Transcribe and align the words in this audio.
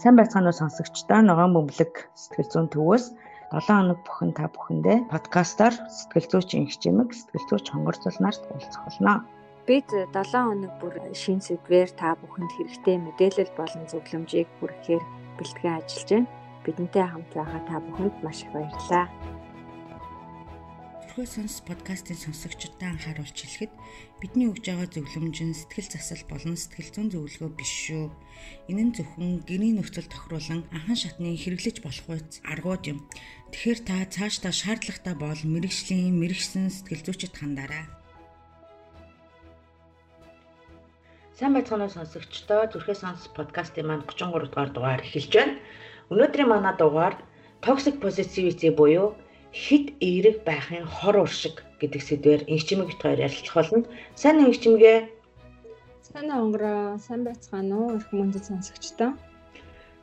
Сайн 0.00 0.16
байцгаана 0.16 0.48
уу 0.48 0.56
сонсогчдоо 0.56 1.20
ногоон 1.20 1.52
бөмбөлөг 1.52 1.94
сэтгэл 2.16 2.48
зүйн 2.52 2.68
төвөөс 2.72 3.04
7 3.52 3.68
хоног 3.68 4.00
бүхэн 4.00 4.32
та 4.32 4.48
бүхэндээ 4.48 4.98
подкастаар 5.12 5.74
сэтгэл 5.76 6.30
зүйчин 6.32 6.64
хэмжээмэг 6.64 7.10
сэтгэл 7.12 7.48
зүйч 7.48 7.66
хонгорцол 7.68 8.16
нарт 8.24 8.40
уулзах 8.48 8.80
болно. 8.88 9.14
Бид 9.68 9.88
7 9.92 10.08
хоног 10.16 10.72
бүр 10.80 10.94
шин 11.12 11.44
сэдвээр 11.44 11.90
та 12.00 12.16
бүхэнд 12.16 12.48
хэрэгтэй 12.56 12.96
мэдээлэл 12.96 13.52
болон 13.60 13.84
зөвлөмжийг 13.92 14.48
хүргэхээр 14.56 15.04
бэлтгэн 15.36 15.76
ажиллаж 15.76 16.08
байна. 16.08 16.32
Бидэнтэй 16.64 17.04
хамт 17.04 17.30
байгаа 17.36 17.62
та 17.68 17.76
бүхэнд 17.84 18.16
маш 18.24 18.40
их 18.40 18.50
баярлалаа. 18.56 19.04
Төрхөө 21.10 21.26
сонс 21.26 21.58
подкастын 21.66 22.14
сонсогчдод 22.14 22.78
анхааруулж 22.86 23.34
хэлэхэд 23.34 23.72
бидний 24.22 24.46
өгж 24.46 24.62
байгаа 24.62 24.86
зөвлөмж 24.94 25.38
нь 25.42 25.58
сэтгэл 25.58 25.90
засал 25.90 26.22
болон 26.30 26.54
сэтгэл 26.54 26.90
зүйн 26.94 27.08
зөвлөгөө 27.10 27.50
биш 27.58 27.72
шүү. 27.90 28.06
Энэ 28.70 28.82
нь 28.86 28.94
зөвхөн 28.94 29.42
гэрийн 29.42 29.82
нөхцөл 29.82 30.06
тохируулан 30.06 30.70
анхан 30.70 30.94
шатны 30.94 31.34
хэрэглэж 31.34 31.82
болох 31.82 32.06
үс 32.14 32.38
аргууд 32.46 32.94
юм. 32.94 32.98
Тэгэхээр 33.50 33.80
та 33.90 34.06
цаашдаа 34.06 34.54
шаардлагатай 34.54 35.14
бол 35.18 35.40
мэрэгжлийн 35.50 36.14
мэрэгсэн 36.14 36.70
сэтгэл 36.70 37.02
зүйчд 37.02 37.34
хандаарай. 37.42 37.90
Сайн 41.34 41.58
байцгаана 41.58 41.90
сонсогчдоо 41.90 42.70
Зүрхээ 42.70 42.94
сонс 42.94 43.26
подкастын 43.34 43.90
маань 43.90 44.06
33 44.06 44.46
дугаар 44.46 44.70
дугаар 44.70 45.02
эхэлж 45.02 45.32
байна. 45.34 45.58
Өнөөдрийн 46.14 46.46
манай 46.54 46.78
дугаар 46.78 47.18
toxic 47.66 47.98
positivity 47.98 48.70
буюу 48.70 49.18
хит 49.52 49.94
эерэг 50.00 50.44
байхын 50.44 50.86
хор 50.86 51.16
уршиг 51.26 51.64
гэдэг 51.80 52.02
сэдвээр 52.02 52.42
инхчимэг 52.46 52.86
бит 52.90 53.02
хоёр 53.02 53.20
ярилцах 53.26 53.54
болно. 53.54 53.84
Сайн 54.14 54.46
инхчимгээ. 54.46 55.08
Сайн 56.06 56.28
онгороо, 56.30 56.98
сайн 56.98 57.24
байцгаана 57.24 57.74
уу 57.78 57.96
их 57.98 58.06
мөндөд 58.12 58.44
сонсогчдоо. 58.46 59.10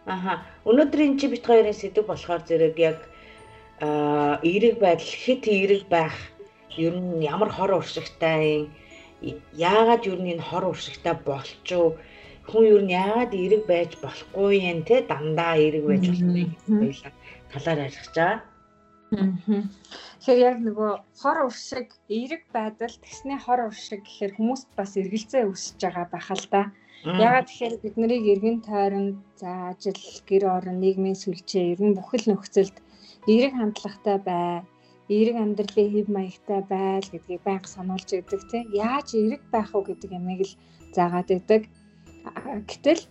Аха. 0.05 0.43
Өнөөдрийн 0.63 1.19
чи 1.19 1.27
бит 1.27 1.45
хоёрын 1.45 1.75
сэдв 1.75 2.07
болохоор 2.07 2.41
зэрэг 2.47 2.75
яг 2.80 2.99
аа 3.80 4.39
эерэг 4.44 4.80
байдал 4.80 5.13
хит 5.23 5.47
эерэг 5.47 5.83
байх 5.88 6.16
ер 6.77 6.95
нь 6.95 7.23
ямар 7.23 7.50
хор 7.52 7.72
уршигтай 7.79 8.72
юм 9.22 9.38
яагаад 9.53 10.03
ер 10.11 10.19
нь 10.22 10.31
энэ 10.33 10.47
хор 10.47 10.63
уршигтай 10.72 11.16
болчихов 11.27 12.00
хүн 12.50 12.63
ер 12.73 12.81
нь 12.83 12.95
яагаад 13.03 13.31
эерэг 13.35 13.63
байж 13.67 13.91
болохгүй 14.03 14.53
юм 14.72 14.79
те 14.88 14.95
дандаа 15.09 15.53
эерэг 15.59 15.83
байж 15.89 16.03
болохгүй 16.07 16.41
юм 16.45 16.52
талаар 17.52 17.79
ярих 17.88 18.07
чаа. 18.16 18.33
Тэгэхээр 19.08 20.39
яг 20.44 20.58
нөгөө 20.67 20.91
хор 21.22 21.38
уршиг 21.47 21.95
эерэг 22.11 22.44
байдал 22.52 22.91
тэгсний 22.91 23.39
хор 23.39 23.72
уршиг 23.72 24.03
гэхээр 24.03 24.36
хүмүүст 24.36 24.67
бас 24.75 25.00
эргэлзээ 25.00 25.47
үүсэж 25.47 25.80
байгаа 25.80 26.08
байх 26.11 26.27
л 26.36 26.47
да. 26.52 26.61
Ягаад 27.08 27.47
тэгэхээр 27.47 27.75
бид 27.83 27.95
нарыг 27.95 28.23
эргэн 28.33 28.59
тойронд 28.67 29.16
за 29.39 29.72
ажил, 29.72 30.03
гэр 30.28 30.44
орон, 30.52 30.83
нийгмийн 30.83 31.16
сүлжээ 31.16 31.78
ер 31.78 31.81
нь 31.88 31.95
бүхэл 31.95 32.25
нөхцөлд 32.28 32.75
эерэг 33.31 33.53
хандлагатай 33.55 34.17
бай, 34.28 34.67
эерэг 35.08 35.38
амьдралын 35.39 35.91
хэв 35.94 36.08
маягтай 36.11 36.61
байл 36.67 37.08
гэдгийг 37.08 37.41
байнга 37.47 37.69
сануулж 37.72 38.09
өгдөг 38.11 38.41
тийм. 38.52 38.66
Яаж 38.75 39.16
эерэг 39.16 39.44
байх 39.53 39.72
вэ 39.72 39.88
гэдэг 39.88 40.11
ямиг 40.19 40.41
л 40.44 40.53
заагаад 40.91 41.30
өгдөг. 41.31 41.63
Гэтэл 42.67 43.02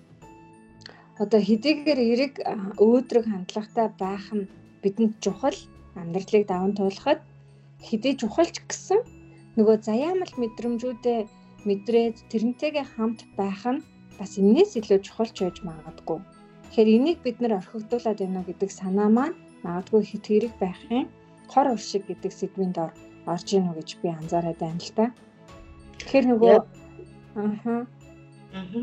одоо 1.23 1.41
хэдийгээр 1.41 2.01
эерэг 2.05 2.35
өөдрөг 2.77 3.25
хандлагатай 3.33 3.89
байх 3.97 4.27
нь 4.37 4.45
бидэнд 4.85 5.17
чухал 5.25 5.57
амьдралыг 6.01 6.45
даван 6.49 6.73
туулахад 6.77 7.21
хэдий 7.87 8.15
чухалч 8.21 8.57
гэсэн 8.69 9.01
нөгөө 9.57 9.77
заяамал 9.89 10.33
мэдрэмжүүдээ 10.41 11.21
мэдрээд 11.69 12.17
тэрнтэйгээ 12.31 12.87
хамт 12.95 13.21
байх 13.39 13.63
нь 13.75 13.85
бас 14.19 14.33
энэс 14.41 14.71
илүү 14.79 14.99
чухалч 15.07 15.37
байж 15.43 15.57
магадгүй. 15.69 16.19
Тэгэхээр 16.21 16.89
энийг 16.97 17.19
бид 17.25 17.37
нэр 17.41 17.59
орхигдуулаад 17.61 18.19
байна 18.21 18.43
гэдэг 18.49 18.71
санаа 18.81 19.09
маань 19.17 19.37
магадгүй 19.65 20.03
хит 20.07 20.25
хэрэг 20.29 20.55
байхын 20.63 21.05
хор 21.53 21.67
уршиг 21.75 22.03
гэдэг 22.07 22.33
сэдвийн 22.33 22.73
дор 22.77 22.91
орж 23.33 23.47
ийн 23.53 23.69
үү 23.69 23.77
гэж 23.79 23.89
би 24.01 24.09
анзаараад 24.13 24.59
байна 24.61 24.81
л 24.87 24.93
та. 24.97 25.05
Тэгэхээр 25.99 26.27
нөгөө 26.31 26.57
ааха 27.43 27.77
ааха 28.59 28.81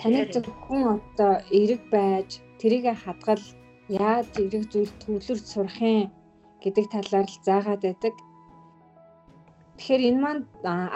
таны 0.00 0.20
зөвхөн 0.32 0.82
одоо 0.96 1.32
эрэг 1.60 1.82
байж 1.94 2.30
тэрийг 2.60 2.84
хадгал 3.04 3.42
яаж 3.88 4.30
эрэг 4.44 4.64
зүйл 4.72 4.92
төвлөрч 5.02 5.44
сурах 5.46 5.78
юм 5.80 6.10
гэдэг 6.62 6.86
талаар 6.94 7.26
л 7.30 7.38
заагаад 7.46 7.82
байдаг. 7.86 8.14
Тэгэхээр 9.76 10.02
энэ 10.08 10.20
маань 10.24 10.42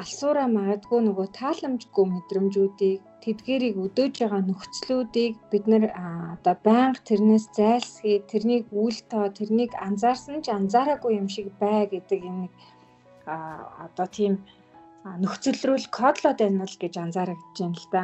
алсуураа 0.02 0.48
магадгүй 0.48 1.00
нөгөө 1.04 1.26
тааламжгүй 1.36 2.04
мэдрэмжүүдийг 2.08 3.00
тэдгэрийг 3.24 3.76
өдөөж 3.84 4.14
байгаа 4.20 4.42
нөхцлүүдийг 4.48 5.34
бид 5.52 5.64
нэр 5.70 5.84
одоо 6.34 6.56
байнга 6.64 7.04
тэрнээс 7.08 7.46
зайлсхий 7.58 8.24
тэрнийг 8.30 8.64
үйл 8.72 8.98
тоо 9.12 9.28
тэрнийг 9.38 9.72
анзаарсан 9.86 10.40
ч 10.44 10.48
анзаараагүй 10.48 11.12
юм 11.20 11.28
шиг 11.28 11.52
бай 11.60 11.84
гэдэг 11.92 12.20
нэг 12.40 12.52
одоо 13.84 14.06
тийм 14.16 14.32
нөхцөл 15.22 15.60
рүү 15.68 15.78
кодлоод 15.98 16.38
байна 16.40 16.64
л 16.64 16.76
гэж 16.82 16.94
анзаарагдаж 17.04 17.56
байна 17.60 17.76
л 17.76 17.88
да. 17.92 18.02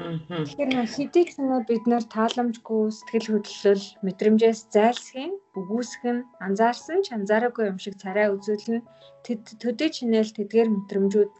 Тэгэхээр 0.00 0.70
нөө 0.72 0.86
ч 1.28 1.30
нөө 1.36 1.60
бид 1.68 1.84
нэр 1.90 2.04
тааламжгүй 2.14 2.82
сэтгэл 2.96 3.28
хөдлөл 3.30 3.84
мэдрэмжээс 4.06 4.60
зайлсхийм 4.74 5.32
үгүйсэх 5.58 6.02
нь 6.14 6.26
анзаарсан 6.46 6.98
ч 7.04 7.06
анзаараагүй 7.16 7.64
юм 7.68 7.78
шиг 7.84 7.94
царай 8.02 8.32
үзүүлнэ 8.32 8.80
тэд 9.24 9.42
төдий 9.60 9.90
чинэл 9.96 10.30
тэдгээр 10.36 10.68
мэдрэмжүүд 10.72 11.32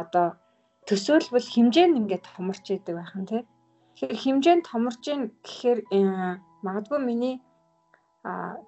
одоо 0.00 0.28
төсөөлбөл 0.88 1.48
хэмжээ 1.54 1.86
нь 1.88 1.98
ингээд 2.00 2.24
томорч 2.34 2.64
идэг 2.74 2.94
байхan 2.98 3.24
тий. 3.30 3.42
Тэгэхээр 3.94 4.22
хэмжээ 4.22 4.54
нь 4.56 4.66
томорч 4.70 5.02
ийн 5.06 5.22
гэхээр 5.46 5.78
э, 5.96 5.98
магадгүй 6.66 7.00
миний 7.06 7.36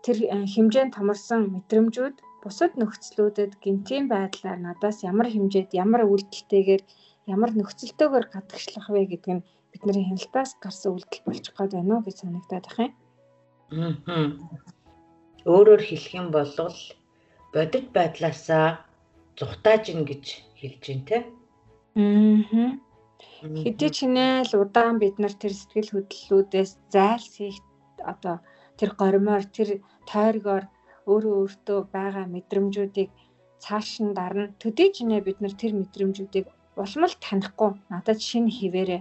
тэр 0.04 0.16
э, 0.34 0.46
хэмжээ 0.54 0.84
нь 0.86 0.94
томорсон 0.96 1.40
мэдрэмжүүд 1.54 2.16
бусад 2.42 2.72
нөхцлүүдэд 2.78 3.52
гинтийн 3.64 4.04
байдлаар 4.14 4.58
надаас 4.62 4.98
ямар 5.10 5.26
хэмжээд 5.30 5.70
ямар 5.84 6.02
үйлдэлтэйгээр 6.06 6.82
ямар 7.26 7.50
нөхцөлтөөр 7.56 8.24
гадагшлах 8.34 8.86
вэ 8.90 9.00
гэдэг 9.12 9.32
нь 9.34 9.46
бидний 9.72 10.04
хяналтаас 10.06 10.50
гарсан 10.62 10.92
үйлдэл 10.94 11.26
болчих 11.26 11.54
гээд 11.56 11.72
байна 11.74 11.92
уу 11.96 12.04
гэж 12.06 12.16
санагдаад 12.20 12.66
байна. 12.76 12.94
Аа. 13.72 14.28
Өөрөөр 15.44 15.82
хэлэх 15.84 16.12
юм 16.20 16.28
бол 16.36 16.52
бодит 17.54 17.86
байдлаасаа 17.96 18.66
зүхтаажин 19.38 20.00
гэж 20.08 20.24
хэлж 20.60 20.82
байна 20.88 21.04
те. 21.08 21.18
Аа. 21.96 22.78
Хэдий 23.64 23.90
чинээ 23.98 24.34
л 24.48 24.52
удаан 24.62 24.96
бид 25.02 25.16
нар 25.18 25.34
тэр 25.42 25.52
сэтгэл 25.56 25.90
хөдлөлүүдээс 25.92 26.70
зайлсхийх 26.94 27.58
одоо 28.12 28.36
тэр 28.78 28.90
горимоор 29.00 29.44
тэр 29.56 29.68
тойргоор 30.10 30.64
өөрөө 31.10 31.34
өөртөө 31.42 31.78
байгаа 31.94 32.26
мэдрэмжүүдийг 32.34 33.10
цааш 33.64 33.88
нь 34.04 34.16
дарна. 34.18 34.52
Төдий 34.60 34.90
чинээ 34.96 35.20
бид 35.24 35.38
нар 35.40 35.54
тэр 35.60 35.72
мэдрэмжүүдийг 35.80 36.46
улам 36.82 37.04
л 37.10 37.16
танихгүй 37.26 37.70
надад 37.92 38.18
шинэ 38.28 38.50
хിവэрэ 38.58 38.98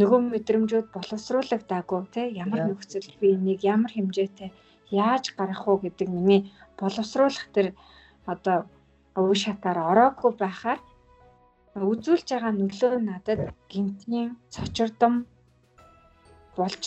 нөгөө 0.00 0.20
мэдрэмжүүд 0.32 0.86
боловсруулагдаагүй 0.94 2.02
тий 2.14 2.26
ямар 2.44 2.60
нөхцөл 2.68 3.08
би 3.20 3.26
энийг 3.36 3.60
ямар 3.74 3.92
хэмжээтэй 3.94 4.50
яаж 4.90 5.24
гарах 5.38 5.62
уу 5.68 5.78
гэдэг 5.84 6.08
миний 6.10 6.42
боловсруулах 6.78 7.46
тэр 7.54 7.66
одоо 8.32 8.58
өвөө 9.18 9.36
шатаар 9.44 9.78
ороогүй 9.90 10.32
байхаар 10.42 10.80
үзүүлж 11.92 12.26
байгаа 12.30 12.52
нөлөө 12.54 12.92
надад 13.10 13.40
гинтийн 13.70 14.28
цочирдом 14.54 15.14
болж 16.58 16.84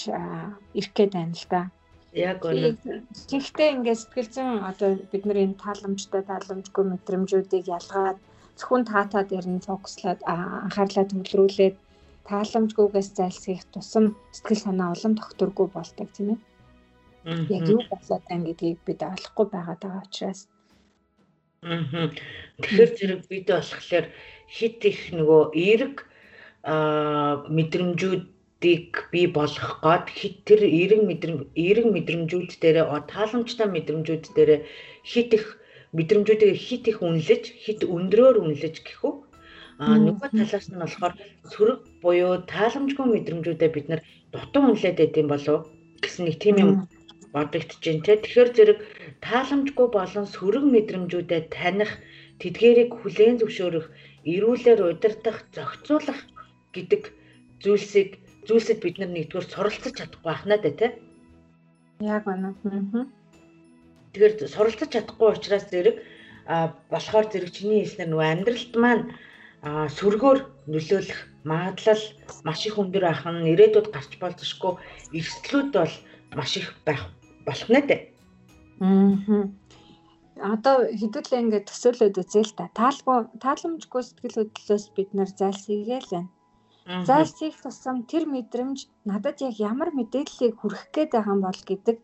ирэх 0.77 0.91
гээд 0.95 1.11
байна 1.15 1.35
л 1.35 1.47
да. 1.51 1.61
Яг 2.15 2.39
үнэ. 2.43 2.79
Тэгэхдээ 3.29 3.69
ингээд 3.75 3.99
сэтгэл 3.99 4.31
зүйн 4.35 4.63
одоо 4.63 4.89
бидний 5.11 5.43
энэ 5.43 5.59
тааламжтай 5.63 6.23
тааламжгүй 6.23 6.83
мэдрэмжүүдийг 6.87 7.65
ялгаад 7.77 8.17
зөвхөн 8.57 8.83
таатаа 8.91 9.23
дээр 9.29 9.47
нь 9.53 9.65
фокуслаад 9.67 10.19
анхаарлаа 10.25 11.05
төвлөрүүлээд 11.09 11.75
тааламжгүйгээс 12.27 13.09
зайлсхийх 13.17 13.63
тусам 13.71 14.05
сэтгэл 14.35 14.65
санаа 14.65 14.89
улам 14.93 15.13
тогтворгүй 15.15 15.67
болдог 15.71 16.09
тийм 16.11 16.27
ээ. 16.33 16.39
Яг 17.55 17.65
юу 17.73 17.81
болоод 17.91 18.23
байна 18.27 18.47
гэдгийг 18.47 18.79
бид 18.87 18.99
ойлгохгүй 19.03 19.45
байгаад 19.51 19.81
байгаа 19.83 20.03
учраас. 20.07 20.41
Аа. 21.63 22.11
Тэгэхээр 22.61 22.91
зэрэг 22.97 23.21
бид 23.31 23.47
болохоор 23.47 24.05
хит 24.47 24.79
их 24.91 24.99
нөгөө 25.17 25.41
аа 26.67 27.47
мэдрэмжүүдийг 27.47 28.91
бий 29.11 29.27
болгох 29.31 29.79
гээд 29.83 30.07
хит 30.17 30.37
тэр 30.47 30.61
эерэг 30.67 31.01
мэдрэмж 31.07 31.41
эерэг 31.55 31.87
мэдрэмжүүд 31.95 32.51
дээр 32.59 32.77
тааламжтай 33.11 33.67
мэдрэмжүүд 33.71 34.25
дээр 34.35 34.51
хит 35.07 35.31
их 35.37 35.45
мэдрэмжүүдээ 35.95 36.53
хит 36.55 36.83
их 36.91 36.99
үнэлж, 37.03 37.43
хит 37.63 37.81
өндрөөр 37.87 38.35
үнэлж 38.43 38.75
гэхүү. 38.83 39.13
А 39.77 39.93
нөгөө 39.93 40.29
талаас 40.33 40.67
нь 40.73 40.81
болохоор 40.81 41.13
сөрөг 41.53 41.79
буюу 42.01 42.41
тааламжгүй 42.49 43.05
мэдрэмжүүдээ 43.13 43.69
бид 43.71 43.87
нар 43.87 44.01
дутуу 44.33 44.73
үнэлээд 44.73 44.97
байт 44.97 45.15
юм 45.21 45.29
болов 45.29 45.69
гэсэн 46.01 46.25
нэг 46.25 46.37
тийм 46.41 46.55
юм 46.57 46.71
бодогдож 47.29 47.77
байна 47.85 48.03
те. 48.05 48.17
Тэгэхээр 48.17 48.49
зэрэг 48.57 48.79
тааламжгүй 49.21 49.87
болон 49.93 50.25
сөрөг 50.25 50.65
мэдрэмжүүдэд 50.65 51.45
таних, 51.53 51.91
тэдгэрийг 52.41 52.91
хүлээн 52.97 53.37
зөвшөөрөх, 53.37 53.85
эрүүлэр 54.25 54.79
удирдах, 54.81 55.45
зохицуулах 55.53 56.19
гэдэг 56.73 57.13
зүйлсийг 57.61 58.09
зүйлсэд 58.47 58.79
бид 58.81 58.95
нар 58.97 59.11
нэгдүгээр 59.13 59.47
суралцаж 59.51 59.93
чадахгүй 59.97 60.25
байна 60.25 60.57
да 60.57 60.71
тий. 60.79 60.91
Яг 62.01 62.23
байна. 62.25 62.55
Тэгэхээр 64.17 64.49
суралцаж 64.49 64.89
чадахгүй 64.89 65.29
учраас 65.29 65.69
зэрэг 65.69 66.01
болохоор 66.89 67.25
зэрэг 67.29 67.53
чиний 67.53 67.85
хэлснээр 67.85 68.09
нөгөө 68.09 68.29
амьдралт 68.33 68.73
маань 68.81 69.03
сүргөөр 69.93 70.39
нөлөөлөх 70.73 71.19
магадлал 71.45 72.03
маш 72.41 72.59
их 72.65 72.81
өндөр 72.81 73.05
ах 73.13 73.29
нь 73.29 73.45
ирээдүйд 73.53 73.93
гарч 73.93 74.11
болзошгүй 74.17 74.73
эрсдлүүд 75.13 75.69
бол 75.69 75.93
маш 76.33 76.51
их 76.57 76.73
байх 76.81 77.05
болох 77.45 77.69
нэ 77.69 77.81
дээ. 77.85 78.01
Аа. 78.81 79.45
Одоо 80.41 80.75
хэдүүлээ 80.89 81.41
ингээд 81.45 81.69
төсөөлөд 81.69 82.17
үзээ 82.17 82.45
л 82.49 82.57
та. 82.57 82.73
Таалгүй 82.73 83.17
тааламжгүй 83.37 84.01
сэтгэл 84.01 84.37
хөдлөлөөс 84.49 84.85
бид 84.97 85.09
нар 85.13 85.29
зайлсхийгээл 85.29 86.09
байна. 86.09 86.29
Зайлсхийх 87.05 87.57
тусам 87.61 88.09
тэр 88.09 88.25
мэдрэмж 88.25 88.79
надад 89.05 89.37
яг 89.45 89.55
ямар 89.61 89.93
мэдээллийг 89.93 90.57
хүргэх 90.57 90.89
гээд 90.93 91.11
байгаа 91.13 91.33
юм 91.37 91.41
бол 91.45 91.61
гэдэг 91.69 91.97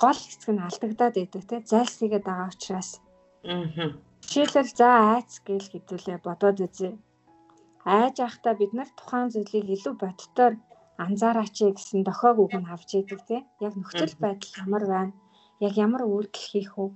гол 0.00 0.18
хэсэг 0.24 0.50
нь 0.54 0.64
алдагдаад 0.66 1.14
байдаг 1.18 1.42
те 1.50 1.56
зайлсхийгээд 1.70 2.24
байгаа 2.26 2.48
учраас. 2.54 2.90
Аа. 3.44 3.90
Жишээлбэл 4.30 4.78
за 4.80 4.88
айц 5.14 5.30
гээл 5.46 5.70
хэдүүлээ 5.72 6.18
бодоод 6.26 6.58
үзье. 6.66 6.90
Айж 7.98 8.16
ахта 8.28 8.50
бид 8.60 8.72
нар 8.76 8.90
тухайн 8.98 9.28
зүйлийг 9.32 9.66
илүү 9.74 9.94
бодтоор 10.02 10.54
анзаараач 11.04 11.56
гэсэн 11.76 12.00
дохоог 12.04 12.36
үг 12.44 12.54
нь 12.60 12.70
авч 12.74 12.90
идэг 13.00 13.20
те. 13.30 13.36
Яг 13.66 13.72
нөхцөл 13.76 14.14
байдал 14.24 14.52
ямар 14.64 14.84
байна? 14.92 15.14
Яг 15.66 15.74
ямар 15.86 16.02
үйлдэл 16.06 16.50
хийх 16.50 16.72
вэ? 16.78 16.86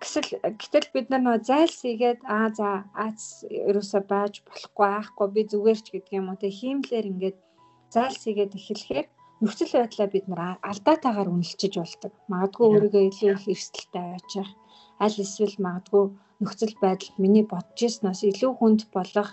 Гэсэл 0.00 0.28
гэтэл 0.60 0.88
бид 0.94 1.06
нар 1.08 1.22
нөө 1.24 1.38
зайлсхийгээд 1.48 2.20
аа 2.36 2.48
за 2.58 2.68
айц 3.04 3.20
ерөөсөө 3.68 4.02
байж 4.12 4.34
болохгүй 4.46 4.88
аахгүй 4.90 5.28
би 5.34 5.42
зүгээр 5.52 5.80
ч 5.84 5.86
гэдэг 5.92 6.12
юм 6.18 6.26
уу 6.28 6.40
те. 6.40 6.48
Хиймлэр 6.58 7.06
ингээд 7.12 7.38
зайлсхийгээд 7.94 8.56
эхлэхээр 8.58 9.06
нөхцөл 9.42 9.72
байдлаа 9.76 10.08
бид 10.12 10.26
нар 10.28 10.42
алдаатаагаар 10.70 11.32
үнэлчиж 11.32 11.74
болдог. 11.80 12.12
Магадгүй 12.32 12.66
өөрийгөө 12.68 13.04
илүү 13.08 13.30
их 13.36 13.44
эрсдэлтэй 13.52 14.02
аваачих. 14.04 14.48
Аль 15.04 15.18
эсвэл 15.24 15.56
магадгүй 15.66 16.04
нөхцөл 16.40 16.74
байдал 16.84 17.12
миний 17.22 17.44
бодож 17.52 17.80
ирснээс 17.86 18.20
илүү 18.30 18.52
хүнд 18.56 18.80
болох 18.96 19.30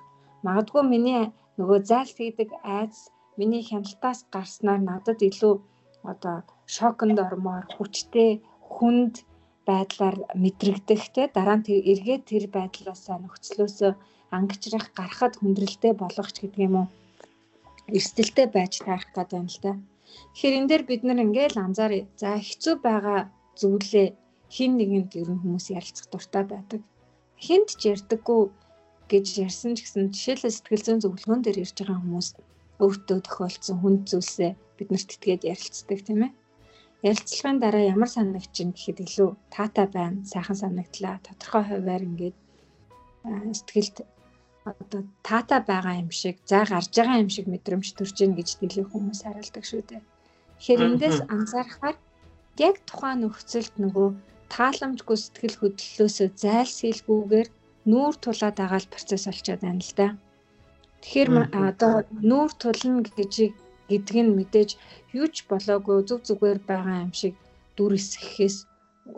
магадгүй 0.47 0.83
миний 0.93 1.23
нөгөө 1.59 1.79
зайлт 1.89 2.17
хийдэг 2.19 2.49
айц 2.77 2.95
миний 3.39 3.63
хяналтаас 3.67 4.19
гарснаар 4.33 4.81
надад 4.89 5.19
илүү 5.29 5.53
одоо 6.11 6.35
шоконд 6.75 7.17
ормоор 7.27 7.65
хүчтэй 7.75 8.31
хүнд 8.73 9.15
байдлаар 9.69 10.17
мэдрэгдэх 10.43 11.03
те 11.15 11.23
дараа 11.37 11.57
нь 11.59 11.67
эргээд 11.91 12.23
тэр 12.31 12.45
байдлаасаа 12.57 13.17
нөхцлөөсөө 13.19 13.91
ангичрах 14.37 14.87
гарахад 14.97 15.33
хүндрэлтэй 15.37 15.93
болгох 16.01 16.29
ч 16.31 16.37
гэдэг 16.43 16.61
юм 16.67 16.75
уу 16.79 16.87
эрсдэлтэй 17.97 18.47
байж 18.55 18.73
таарах 18.85 19.11
гэдэг 19.15 19.39
юм 19.39 19.47
л 19.53 19.59
да. 19.63 19.71
Тэгэхээр 20.33 20.57
энэ 20.59 20.69
дээр 20.69 20.83
бид 20.89 21.01
нар 21.03 21.19
ингээл 21.25 21.57
анзааръя. 21.65 22.05
За 22.21 22.29
хэцүү 22.47 22.75
байгаа 22.87 23.19
зүйлээ 23.59 24.07
хин 24.55 24.71
нэгэнд 24.79 25.11
ер 25.21 25.29
нь 25.33 25.41
хүмүүс 25.41 25.67
ярилцах 25.77 26.07
дуртай 26.09 26.43
байдаг. 26.47 26.81
Хинт 27.45 27.69
ч 27.79 27.81
ярьдаггүй 27.93 28.41
гэж 29.11 29.25
ярьсан 29.47 29.71
ч 29.75 29.83
гэсэн 29.83 30.11
жишээлбэл 30.15 30.55
сэтгэл 30.55 30.85
зүйн 30.85 31.01
зөвлөгөөн 31.03 31.41
дээр 31.43 31.61
ирж 31.63 31.75
байгаа 31.79 31.99
хүмүүс 32.01 32.27
өөртөө 32.83 33.19
тохиолдсон 33.25 33.77
хүнд 33.79 34.01
зүйлсээ 34.09 34.51
биднэрт 34.77 35.09
итгээд 35.15 35.43
ярилцдаг 35.53 35.99
тийм 36.05 36.21
ээ. 36.27 36.31
Ярилцлагын 37.09 37.59
дараа 37.61 37.83
ямар 37.93 38.09
санагдчихэв 38.09 38.73
гэхэд 38.73 38.99
илүү 39.05 39.29
таатай 39.53 39.87
байна, 39.97 40.25
сайхан 40.31 40.57
санагдлаа, 40.57 41.15
тодорхой 41.25 41.63
хуваар 41.67 42.03
ингээд 42.09 42.37
сэтгэлд 43.57 43.97
одоо 44.71 45.01
таатай 45.27 45.61
байгаа 45.71 45.95
юм 46.03 46.11
шиг, 46.11 46.35
за 46.49 46.59
гарч 46.71 46.91
байгаа 46.97 47.23
юм 47.23 47.31
шиг 47.35 47.45
мэдрэмж 47.49 47.87
төрж 47.95 48.17
ийн 48.23 48.33
гэж 48.37 48.49
дэлгэх 48.59 48.91
хүмүүс 48.91 49.19
хариулдаг 49.23 49.63
шүү 49.67 49.81
дээ. 49.89 50.01
Тэгэхээр 50.57 50.85
эндээс 50.87 51.19
анзаарахаар 51.35 51.97
яг 52.67 52.75
тухайн 52.89 53.19
нөхцөлд 53.21 53.73
нөгөө 53.83 54.07
тааламжгүй 54.53 55.17
сэтгэл 55.19 55.59
хөдлөлөөсөө 55.59 56.27
зайлсхийлгүйгээр 56.43 57.47
нүүр 57.91 58.13
тулаад 58.23 58.55
байгаа 58.59 58.81
процесс 58.93 59.25
болчиход 59.27 59.61
байна 59.63 59.83
л 59.87 59.93
да. 59.99 60.07
Тэгэхээр 61.01 61.29
одоо 61.67 61.93
нүүр 62.29 62.51
тулна 62.61 63.05
гэж 63.17 63.33
гэдэг 63.89 64.17
нь 64.25 64.35
мэдээж 64.37 64.69
юу 65.19 65.27
ч 65.31 65.45
болоогүй 65.49 65.97
зүг 66.09 66.21
зүгээр 66.27 66.59
байгаа 66.71 67.05
юм 67.05 67.13
шиг 67.21 67.33
дүр 67.77 67.93
эсгэхээс 67.99 68.57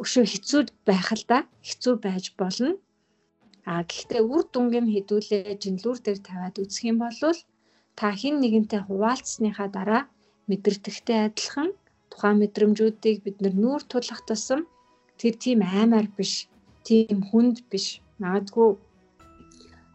өшөө 0.03 0.25
хэцүү 0.29 0.61
байх 0.85 1.09
л 1.17 1.25
да. 1.31 1.39
Хэцүү 1.67 1.93
байж 2.05 2.25
болно. 2.37 2.77
А 3.71 3.73
гэхдээ 3.89 4.21
үр 4.33 4.43
дүнгийн 4.53 4.87
хідүүлээ 4.93 5.61
жинлүүр 5.63 5.97
дээр 6.01 6.19
тавиад 6.27 6.55
үзэх 6.63 6.83
юм 6.91 6.97
бол 7.03 7.37
та 7.99 8.07
хин 8.19 8.35
нэгэнтэй 8.41 8.81
хуваалцсныхаа 8.85 9.69
дараа 9.77 10.03
мэдэрдэгтэй 10.49 11.19
адилхан 11.27 11.69
тухайн 12.11 12.37
мэдрэмжүүдийг 12.41 13.17
бид 13.25 13.37
нүүр 13.61 13.81
тулах 13.91 14.21
тусам 14.27 14.61
тэр 15.19 15.33
тийм 15.43 15.59
аймаар 15.61 16.07
биш, 16.17 16.33
тийм 16.87 17.17
хүнд 17.29 17.57
биш. 17.71 17.85
Магадгүй 18.23 18.69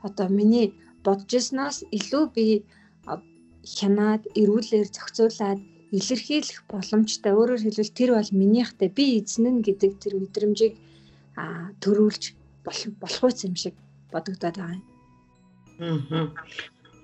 одоо 0.07 0.29
миний 0.39 0.67
бодож 1.05 1.31
ирснаас 1.39 1.79
илүү 1.99 2.25
би 2.37 2.47
хянаад 3.77 4.23
эрүүлэр 4.41 4.87
зохицуулаад 4.97 5.61
илэрхийлэх 5.99 6.61
боломжтой. 6.71 7.33
Өөрөөр 7.35 7.63
хэлбэл 7.65 7.99
тэр 7.99 8.11
бол 8.15 8.31
минийхтэй 8.41 8.91
би 8.99 9.05
эзэн 9.19 9.45
нь 9.51 9.65
гэдэг 9.67 9.93
тэр 10.03 10.15
мэдрэмжийг 10.21 10.75
төрүүлж 11.83 12.25
болох 12.65 13.23
үс 13.29 13.45
юм 13.45 13.57
шиг 13.63 13.75
бодогдоод 14.13 14.57
байгаа 14.57 14.79
юм. 14.79 14.85
Аа. 16.11 16.27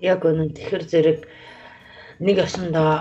Яг 0.01 0.19
үнэн 0.25 0.51
тэгэхэр 0.57 0.83
зэрэг 0.91 1.19
нэг 2.25 2.37
осондоо 2.45 2.91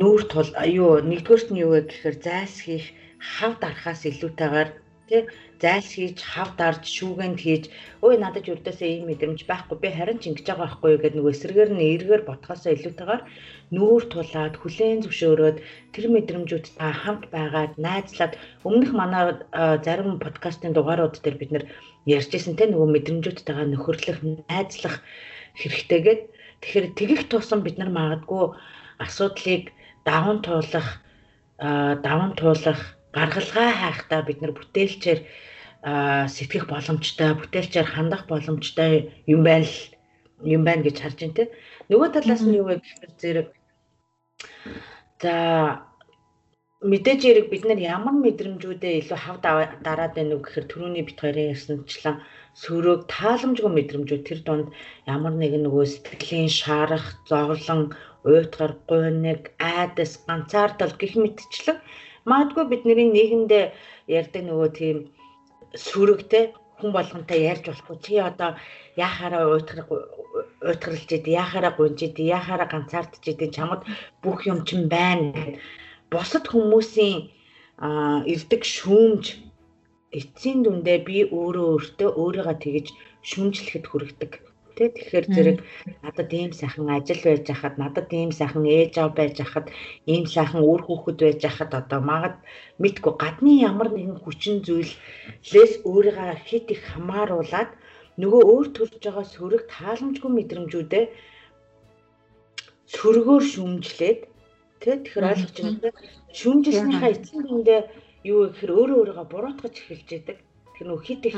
нүүр 0.00 0.22
тул 0.32 0.50
юу 0.80 1.00
нэгдүгээрт 1.10 1.48
нь 1.50 1.62
юу 1.64 1.72
вэ 1.74 1.80
гэхээр 1.88 2.16
зайлсхийх 2.26 2.86
хав 3.18 3.52
дарахаас 3.60 4.02
илүүтэйгээр 4.10 4.70
тий 5.10 5.22
зайлс 5.62 5.90
хийж 5.98 6.18
хав 6.32 6.50
дарж 6.60 6.82
шүүгэнд 6.96 7.38
хийж 7.44 7.64
ой 8.06 8.14
надад 8.16 8.48
юрдээсээ 8.52 8.90
ийм 8.94 9.04
мэдрэмж 9.10 9.40
байхгүй 9.50 9.76
би 9.82 9.88
харин 9.92 10.18
ч 10.22 10.24
ингэж 10.30 10.46
байгаа 10.46 10.64
байхгүй 10.64 10.92
гэдэг 11.02 11.18
нөгөө 11.18 11.34
эсрэгээр 11.34 11.70
нь 11.74 11.86
эргээр 11.94 12.22
ботхосоо 12.26 12.72
илүүтэйгээр 12.72 13.22
нүүр 13.76 14.02
тулаад 14.12 14.54
хүлээн 14.58 15.02
зөвшөөрөөд 15.04 15.58
тэр 15.92 16.04
мэдрэмжүүдтэй 16.14 16.92
хамт 17.02 17.24
байгаад 17.34 17.72
найзлаад 17.86 18.32
өмнөх 18.68 18.90
манай 19.00 19.24
зарим 19.86 20.16
подкастын 20.24 20.72
дугаарууд 20.74 21.14
дээр 21.20 21.36
бид 21.38 21.50
нэр 21.52 21.64
ярьж 22.06 22.30
исэн 22.34 22.56
те 22.56 22.64
нөгөө 22.68 22.88
мэдрэмжүүдтэйгээ 22.94 23.66
нөхөрлөх 23.72 24.18
найзлах 24.48 24.96
хэрэгтэйгээд 25.60 26.22
тэгэхээр 26.60 26.86
тэгэх 26.96 27.22
тусам 27.28 27.60
бид 27.64 27.76
нар 27.76 27.90
магадгүй 27.92 28.56
асуудлыг 29.04 29.72
даван 30.04 30.40
туулах 30.44 31.00
даван 31.58 32.32
туулах 32.36 32.80
гаргалгаа 33.12 33.70
хайхдаа 33.72 34.20
бид 34.24 34.38
нар 34.40 34.52
бүтээлчээр 34.56 35.20
сэтгэх 36.34 36.68
боломжтой, 36.68 37.34
бүтээлчээр 37.36 37.88
хандах 37.88 38.28
боломжтой 38.28 39.12
юм 39.26 39.44
байна 39.44 39.64
л 39.64 39.76
юм 40.44 40.64
байна 40.64 40.84
гэж 40.84 40.96
харж 41.00 41.18
байна 41.20 41.36
те. 41.36 41.44
Нөгөө 41.88 42.08
талаас 42.12 42.42
нь 42.44 42.56
юу 42.56 42.68
вэ 42.68 42.80
гэхээр 42.80 43.12
зэрэг 43.20 43.48
за 45.20 45.34
мэдээж 46.80 47.20
хэрэг 47.22 47.46
бид 47.52 47.64
нар 47.68 47.76
ямар 47.76 48.16
мэдрэмжүүдээ 48.24 49.04
илүү 49.04 49.18
хав 49.20 49.36
дараад 49.44 50.12
байна 50.16 50.32
уу 50.34 50.44
гэхээр 50.44 50.66
түрүүний 50.72 51.04
бит 51.04 51.20
хоёрын 51.20 51.52
ярьсанчлан 51.52 52.16
сөрөөг 52.56 53.04
тааламжгүй 53.04 53.72
мэдрэмжүүд 53.76 54.22
тэр 54.24 54.40
донд 54.48 54.66
ямар 55.04 55.34
нэгэн 55.36 55.68
нөгөө 55.68 55.84
сэтгэлийн 55.92 56.48
шаарах, 56.48 57.04
зовлон, 57.28 57.92
уйтгар, 58.24 58.72
гуйныг, 58.88 59.52
айдас, 59.60 60.24
ганцаардал 60.24 60.94
гэх 60.96 61.20
мэтчлэн 61.20 61.78
магадгүй 62.24 62.64
бидний 62.72 63.12
нийгэмдээ 63.12 63.64
ярьдаг 64.18 64.42
нөгөө 64.48 64.68
тийм 64.80 64.96
сүрэгтэй 65.76 66.44
хүн 66.80 66.90
болгонтой 66.96 67.38
ярьж 67.44 67.64
болохгүй. 67.68 67.96
Чи 68.04 68.12
одоо 68.24 68.56
яхаараа 68.96 69.52
уйтгар 69.52 69.84
уйтгарлж 70.64 71.08
идэв 71.12 71.36
яхаараа 71.44 71.72
гунж 71.76 72.00
идэв 72.08 72.24
яхаараа 72.24 72.68
ганцаардж 72.72 73.24
идэв 73.28 73.52
чамд 73.52 73.84
бүх 74.24 74.48
юм 74.48 74.64
чинь 74.64 74.88
байна 74.88 75.60
бусад 76.12 76.44
хүмүүсийн 76.50 77.18
ирдэг 78.32 78.62
шүүмж 78.76 79.24
эцсийн 80.18 80.58
дүндээ 80.62 80.98
би 81.06 81.16
өөрөө 81.30 81.66
өөртөө 81.74 82.10
өөрийгөө 82.22 82.56
тэгж 82.64 82.86
шүмжлэхэд 83.28 83.84
хүрэгдэг. 83.88 84.32
Тий 84.76 84.88
тэгэхээр 84.96 85.26
зэрэг 85.34 85.58
надад 86.02 86.30
ийм 86.32 86.52
сайхан 86.60 86.88
ажил 86.96 87.20
байж 87.22 87.46
хахад 87.46 87.74
надад 87.82 88.08
ийм 88.10 88.30
сайхан 88.32 88.64
ээж 88.64 88.94
аав 88.98 89.12
байж 89.18 89.36
хахад 89.38 89.66
ийм 90.12 90.24
сайхан 90.34 90.62
үр 90.64 90.82
хүүхэд 90.84 91.18
байж 91.20 91.40
хахад 91.46 91.72
одоо 91.80 92.00
магад 92.10 92.36
мэдгүй. 92.82 93.12
Гадны 93.22 93.52
ямар 93.70 93.88
нэгэн 93.92 94.18
хүчин 94.24 94.56
зүйлээс 94.66 95.72
өөрийгөө 95.84 96.36
хит 96.48 96.66
их 96.74 96.82
хамааруулад 96.90 97.70
нөгөө 98.20 98.42
өөр 98.52 98.66
төрж 98.76 98.94
байгаа 99.04 99.26
сөрөг 99.34 99.62
тааламжгүй 99.74 100.30
мэдрэмжүүдээ 100.34 101.04
сөргөөр 102.94 103.44
шүмжлээд 103.52 104.20
тий 104.82 104.94
тэгэхээр 105.04 105.30
ойлгож 105.30 105.56
байна 105.60 105.78
тий 105.84 105.92
шүмжилснийхаа 106.38 107.10
эцсийн 107.14 107.44
дүндээ 107.46 107.80
юу 108.32 108.40
гэхээр 108.48 108.72
өөрөө 108.78 108.98
өөрийгөө 109.00 109.26
буруутгаж 109.32 109.74
эхэлж 109.80 110.08
яадаг 110.18 110.38
Тэр 110.80 110.96
нөх 110.96 111.04
хит 111.04 111.26
их 111.28 111.36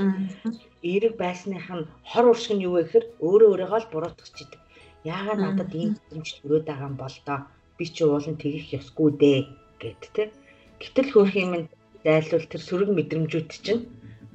эерэг 0.87 1.19
байсных 1.19 1.67
нь 1.67 1.91
хор 2.11 2.31
уршиг 2.31 2.55
нь 2.55 2.63
юу 2.63 2.79
вэ 2.79 2.87
гэхээр 2.87 3.07
өөрөө 3.27 3.49
өөрийгөө 3.51 3.81
л 3.83 3.91
буруутгах 3.91 4.31
чийдэг. 4.39 4.61
Яагаад 5.03 5.41
надад 5.43 5.73
ийм 5.75 5.99
хэмж 6.15 6.29
төрөөд 6.39 6.65
байгаа 6.71 6.87
юм 6.87 6.97
бол 7.03 7.17
доо 7.27 7.41
би 7.75 7.85
чи 7.91 8.03
уулын 8.07 8.39
тэгэх 8.39 8.67
ёсгүй 8.79 9.11
дээ 9.19 9.41
гэд 9.83 10.03
тэ. 10.15 10.31
Гэтэл 10.79 11.11
хөрх 11.11 11.35
юм 11.43 11.51
зайлвал 12.07 12.47
тэр 12.47 12.63
сөрөг 12.63 12.91
мэдрэмжүүд 12.95 13.51
чинь 13.67 13.83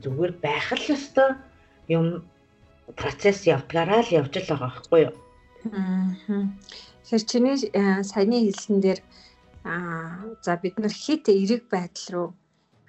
зүгээр 0.04 0.34
байх 0.44 0.68
л 0.76 0.86
ёстой 0.92 1.30
юм 1.88 2.06
процесс 3.00 3.48
явдгаараа 3.48 4.04
л 4.04 4.12
явж 4.20 4.34
л 4.44 4.50
байгаа 4.52 4.68
байхгүй 4.76 5.00
юу? 5.08 5.16
Аа. 5.72 6.52
Тэгэхээр 7.08 7.24
чиний 7.24 7.56
э, 7.72 8.04
саяны 8.04 8.44
хэлсэн 8.44 8.78
дээр 8.84 9.00
аа 9.64 10.28
за 10.44 10.60
бид 10.60 10.76
нар 10.76 10.92
хит 10.92 11.32
эрэг 11.32 11.64
байдал 11.72 12.08
руу 12.12 12.30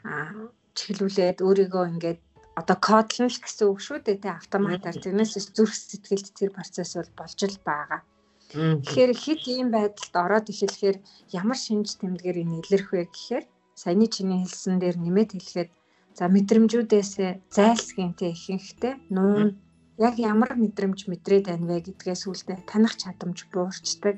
аа 0.03 0.51
чиглүүлээд 0.75 1.39
өөрийгөө 1.47 1.85
ингээд 1.95 2.21
одоо 2.59 2.77
кодлно 2.83 3.31
л 3.31 3.39
гэсэн 3.39 3.67
үг 3.71 3.79
шүү 3.79 3.99
дээ 4.03 4.19
тэ 4.19 4.35
автоматар 4.35 4.97
тэрнээс 4.99 5.55
зүрх 5.55 5.71
сэтгэлд 5.71 6.35
тэр 6.35 6.51
процесс 6.51 6.99
бол 6.99 7.11
болж 7.15 7.39
л 7.47 7.59
байгаа. 7.63 8.03
Тэгэхээр 8.51 9.13
хит 9.23 9.43
ийм 9.47 9.69
байдалд 9.71 10.15
ороод 10.25 10.51
эхлэхээр 10.51 10.99
ямар 11.41 11.59
шинж 11.63 11.89
тэмдгээр 12.03 12.43
энэ 12.43 12.59
илэрх 12.59 12.91
вэ 12.91 13.07
гэхээр 13.07 13.45
саяны 13.79 14.07
чиний 14.11 14.43
хэлсэн 14.43 14.83
дээр 14.83 14.97
нэмээд 14.99 15.31
хэлэхэд 15.39 15.71
за 16.19 16.25
мэдрэмжүүдээс 16.35 17.13
зайлсхийнтэй 17.55 18.35
ихэнхтэй 18.35 18.95
нуун 19.15 19.63
яг 19.99 20.14
ямар 20.23 20.55
мэдрэмж 20.55 21.11
мэдрээд 21.11 21.45
байна 21.50 21.67
вэ 21.67 21.90
гэдгээс 21.90 22.23
үлдээ 22.31 22.59
таних 22.71 22.95
чадамж 23.02 23.38
буурчдаг. 23.50 24.17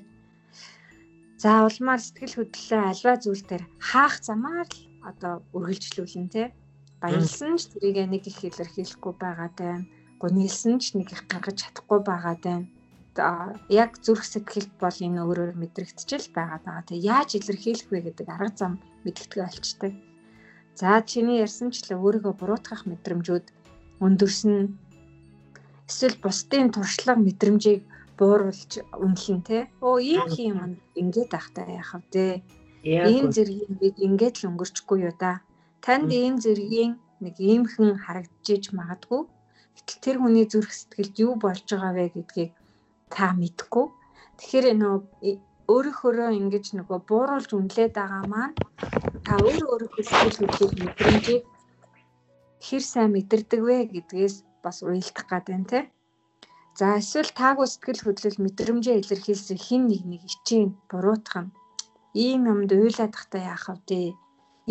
За 1.40 1.64
улмаар 1.64 2.00
сэтгэл 2.04 2.37
хөдлөлөө 2.37 2.82
альва 2.92 3.12
зүйл 3.16 3.44
дээр 3.49 3.64
хаах 3.80 4.14
замаар 4.20 4.68
л 4.68 4.80
одоо 5.10 5.34
үргэлжлүүлэн 5.56 6.28
тэ 6.28 6.52
баярлсан 7.00 7.56
ч 7.56 7.72
тэрийг 7.72 7.96
нэг 8.12 8.28
их 8.28 8.44
илэрхийлэхгүй 8.44 9.14
байгаа 9.16 9.50
тань 9.56 9.88
гунилсан 10.20 10.76
ч 10.84 10.84
нэг 11.00 11.08
их 11.16 11.25
гаргаж 11.32 11.56
чадахгүй 11.64 12.00
байгаа 12.04 12.37
тань 12.44 12.68
яг 13.72 13.90
зүрх 14.04 14.25
сэтгэлд 14.28 14.72
бол 14.76 14.99
энэ 15.06 15.25
өөрөөр 15.25 15.52
мэдрэгдчихэл 15.56 16.28
байгаа 16.37 16.60
даа. 16.60 16.84
Тэгээ 16.84 17.08
яаж 17.08 17.30
илэрхийлэх 17.40 17.88
вэ 17.88 18.00
гэдэг 18.04 18.28
арга 18.28 18.52
зам 18.52 18.72
мэдгэдэггүй 19.04 19.42
болчтой. 19.49 19.92
За 20.76 21.00
чиний 21.10 21.40
ярьсанчлаа 21.44 21.99
өөрийгөө 21.99 22.34
буруутгах 22.37 22.84
мэдрэмжүүд 22.87 23.46
өндөрсөн 24.04 24.56
эсвэл 25.90 26.16
бусдын 26.23 26.70
туршлага 26.70 27.18
мэдрэмжийг 27.18 27.82
бууруулж 28.18 28.73
үнэлэн 29.04 29.40
те. 29.49 29.59
Оо 29.82 29.99
ийм 29.99 30.30
юм 30.38 30.59
ингээд 31.00 31.32
ахтай 31.35 31.66
яах 31.80 31.92
вэ? 32.14 32.42
Ийм 32.85 33.26
зэргийн 33.35 33.75
бид 33.82 33.97
ингээд 34.06 34.37
л 34.40 34.49
өнгөрчихгүй 34.49 34.99
юу 35.09 35.14
да. 35.18 35.42
Танд 35.85 36.09
ийм 36.14 36.37
зэргийн 36.44 36.92
нэг 37.25 37.35
иймхэн 37.50 37.99
харагдчихэж 38.04 38.64
магадгүй. 38.78 39.23
Гэтэл 39.76 39.99
тэр 40.04 40.16
хүний 40.20 40.47
зүрх 40.52 40.70
сэтгэлд 40.73 41.14
юу 41.26 41.35
болж 41.42 41.66
байгаа 41.66 41.92
вэ 41.97 42.06
гэдгийг 42.14 42.50
та 43.14 43.32
мэдгүй. 43.40 43.87
Тэгэхээр 44.38 44.66
нөө 44.80 44.97
өөрийнхөө 45.73 46.32
ингэж 46.40 46.66
нөгөө 46.78 46.99
бууруулж 47.09 47.50
үнэлээд 47.54 47.92
байгаа 47.99 48.25
маань 48.32 48.54
та 49.26 49.32
өөрөө 49.44 49.68
өөрийнхөө 49.73 50.04
сэтгэл 50.06 50.38
хөдлөл 50.38 50.76
мэдрэмжийг 50.85 51.42
хэр 52.66 52.82
сайн 52.92 53.11
мэдэрдэг 53.14 53.61
вэ 53.68 53.76
гэдгээс 53.92 54.37
бас 54.64 54.76
уйлдах 54.82 55.26
гад 55.30 55.44
байна 55.50 55.66
те. 55.72 55.80
За 56.78 56.86
эсвэл 57.00 57.30
таагүй 57.40 57.66
сэтгэл 57.68 58.02
хөдлөл 58.04 58.38
мэдрэмжээ 58.44 58.96
илэрхийлсэн 59.00 59.58
хин 59.66 59.82
нэг 59.90 60.02
нэг 60.10 60.22
ичийн 60.30 60.68
буруутах 60.90 61.36
нь 61.42 61.54
ийм 62.26 62.42
юмд 62.52 62.70
уйлаад 62.72 63.12
тахта 63.14 63.38
яах 63.52 63.66
вэ? 63.88 64.14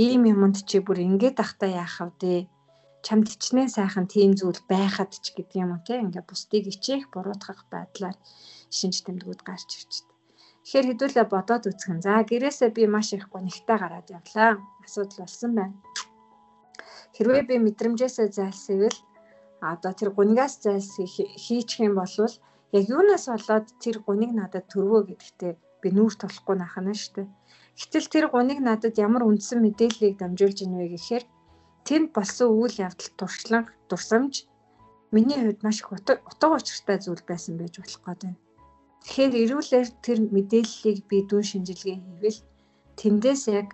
Ийм 0.05 0.21
юмд 0.33 0.57
чи 0.69 0.77
бүр 0.85 0.97
ингэж 1.07 1.33
тахта 1.39 1.67
яах 1.83 1.97
вэ? 2.21 2.47
чамд 3.05 3.25
хичнээн 3.31 3.69
сайхан 3.71 4.05
тийм 4.13 4.31
зүйл 4.39 4.59
байхад 4.71 5.11
ч 5.23 5.25
гэдэг 5.35 5.57
юм 5.63 5.71
уу 5.71 5.81
те 5.87 5.95
ингээ 6.03 6.23
бусдыг 6.27 6.63
ичээх 6.73 7.03
буруутгах 7.13 7.61
байдлаар 7.71 8.17
шинж 8.77 8.95
тэмдгүүд 9.05 9.41
гарч 9.47 9.69
ирчихдээ. 9.77 10.17
Тэгэхээр 10.63 10.87
хэдүүлээ 10.89 11.25
бодоод 11.31 11.63
үзэх 11.69 11.89
нь. 11.95 12.03
За 12.03 12.19
гэрээсээ 12.29 12.69
би 12.75 12.83
маш 12.93 13.07
их 13.15 13.25
гонигтай 13.31 13.77
гараад 13.79 14.07
явлаа. 14.19 14.51
Асуудал 14.83 15.23
болсон 15.23 15.51
байна. 15.55 15.75
Хэрвээ 17.15 17.43
би 17.49 17.55
мэдрэмжээсээ 17.63 18.27
зайлсхийвэл 18.35 18.99
одоо 19.61 19.91
тэр 19.93 20.09
гунигаас 20.17 20.59
зайлсхий 20.63 21.27
хийчих 21.43 21.79
юм 21.87 21.95
бол 21.99 22.15
яг 22.77 22.83
юунаас 22.89 23.25
болоод 23.27 23.67
тэр 23.83 23.99
гуниг 24.05 24.31
надад 24.35 24.65
төрвөө 24.71 25.01
гэдэгтээ 25.09 25.53
би 25.81 25.87
нүүр 25.95 26.13
тулахгүй 26.19 26.55
наахна 26.59 26.93
шүү 26.93 27.13
дээ. 27.15 27.27
Гэтэл 27.79 28.07
тэр 28.13 28.25
гуниг 28.33 28.59
надад 28.59 28.95
ямар 28.99 29.23
үндсэн 29.29 29.59
мэдээллийг 29.63 30.15
дамжуулж 30.19 30.57
ийнвэ 30.63 30.87
гэхээр 30.93 31.23
тэнд 31.87 32.07
болсон 32.15 32.49
үйл 32.59 32.75
явдал 32.87 33.11
туршлага 33.19 33.71
дурсамж 33.89 34.33
миний 35.15 35.39
хувьд 35.39 35.63
маш 35.63 35.79
их 35.81 35.91
утга 35.91 36.47
учиртай 36.53 36.97
зүйл 36.99 37.23
байсан 37.25 37.57
байж 37.57 37.73
болох 37.79 38.01
гэдэг. 38.05 38.35
Тэгэхээр 39.03 39.33
эрүүлэр 39.43 39.87
тэр 40.05 40.17
мэдээллийг 40.35 40.97
би 41.09 41.17
дүүн 41.29 41.45
шинжилгээ 41.49 41.97
хийвэл 42.03 42.39
тэндээс 42.99 43.43
яг 43.59 43.67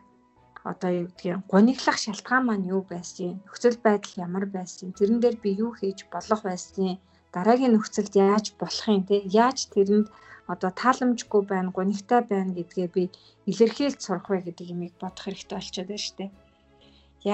одоо 0.72 0.92
юу 1.00 1.08
гэдгийг 1.08 1.46
гониглах 1.54 1.98
шалтгаан 2.02 2.44
маань 2.46 2.70
юу 2.76 2.82
байсан, 2.92 3.38
нөхцөл 3.46 3.78
байдал 3.86 4.16
ямар 4.26 4.46
байсан, 4.58 4.88
тэрэн 4.98 5.20
дээр 5.22 5.38
би 5.44 5.50
юу 5.64 5.72
хийж 5.78 6.00
болох 6.14 6.42
байсан, 6.50 6.98
дараагийн 7.36 7.74
нөхцөлд 7.76 8.14
яаж 8.30 8.46
болох 8.62 8.88
юм 8.90 9.04
те, 9.10 9.18
яаж 9.44 9.60
тэрэнд 9.74 10.08
одоо 10.54 10.72
тааламжгүй 10.82 11.42
байна, 11.52 11.70
гонигтай 11.78 12.22
байна 12.32 12.52
гэдгээ 12.58 12.88
би 12.96 13.04
илэрхийлж 13.50 14.00
сурах 14.02 14.30
вэ 14.30 14.40
гэдэг 14.46 14.68
юмыг 14.74 14.94
бодох 15.02 15.26
хэрэгтэй 15.26 15.58
болчиход 15.58 15.90
байна 15.90 16.04
шүү 16.06 16.18
дээ. 16.18 16.32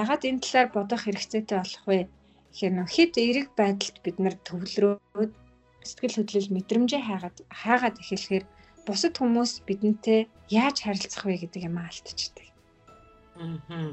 Ягаад 0.00 0.22
энэ 0.28 0.42
талаар 0.44 0.68
бодох 0.76 1.00
хэрэгцээтэй 1.04 1.58
болох 1.60 1.84
вэ? 1.88 2.00
Тэгэхээр 2.52 2.74
нөх 2.76 2.90
хит 2.92 3.14
эерэг 3.16 3.48
байдалд 3.60 3.96
бид 4.04 4.16
нар 4.20 4.36
төвлөрөөд 4.48 5.32
сэтгэл 5.88 6.16
хөдлөл 6.16 6.54
мэдрэмжээ 6.56 7.02
хаагаад 7.04 7.36
хаагаад 7.60 7.96
эхлэхээр 8.00 8.44
бусад 8.86 9.14
хүмүүс 9.16 9.52
бидэнтэй 9.68 10.20
яаж 10.48 10.76
харилцах 10.84 11.24
вэ 11.24 11.36
гэдэг 11.44 11.62
юм 11.68 11.76
алдчихдаг. 11.80 12.51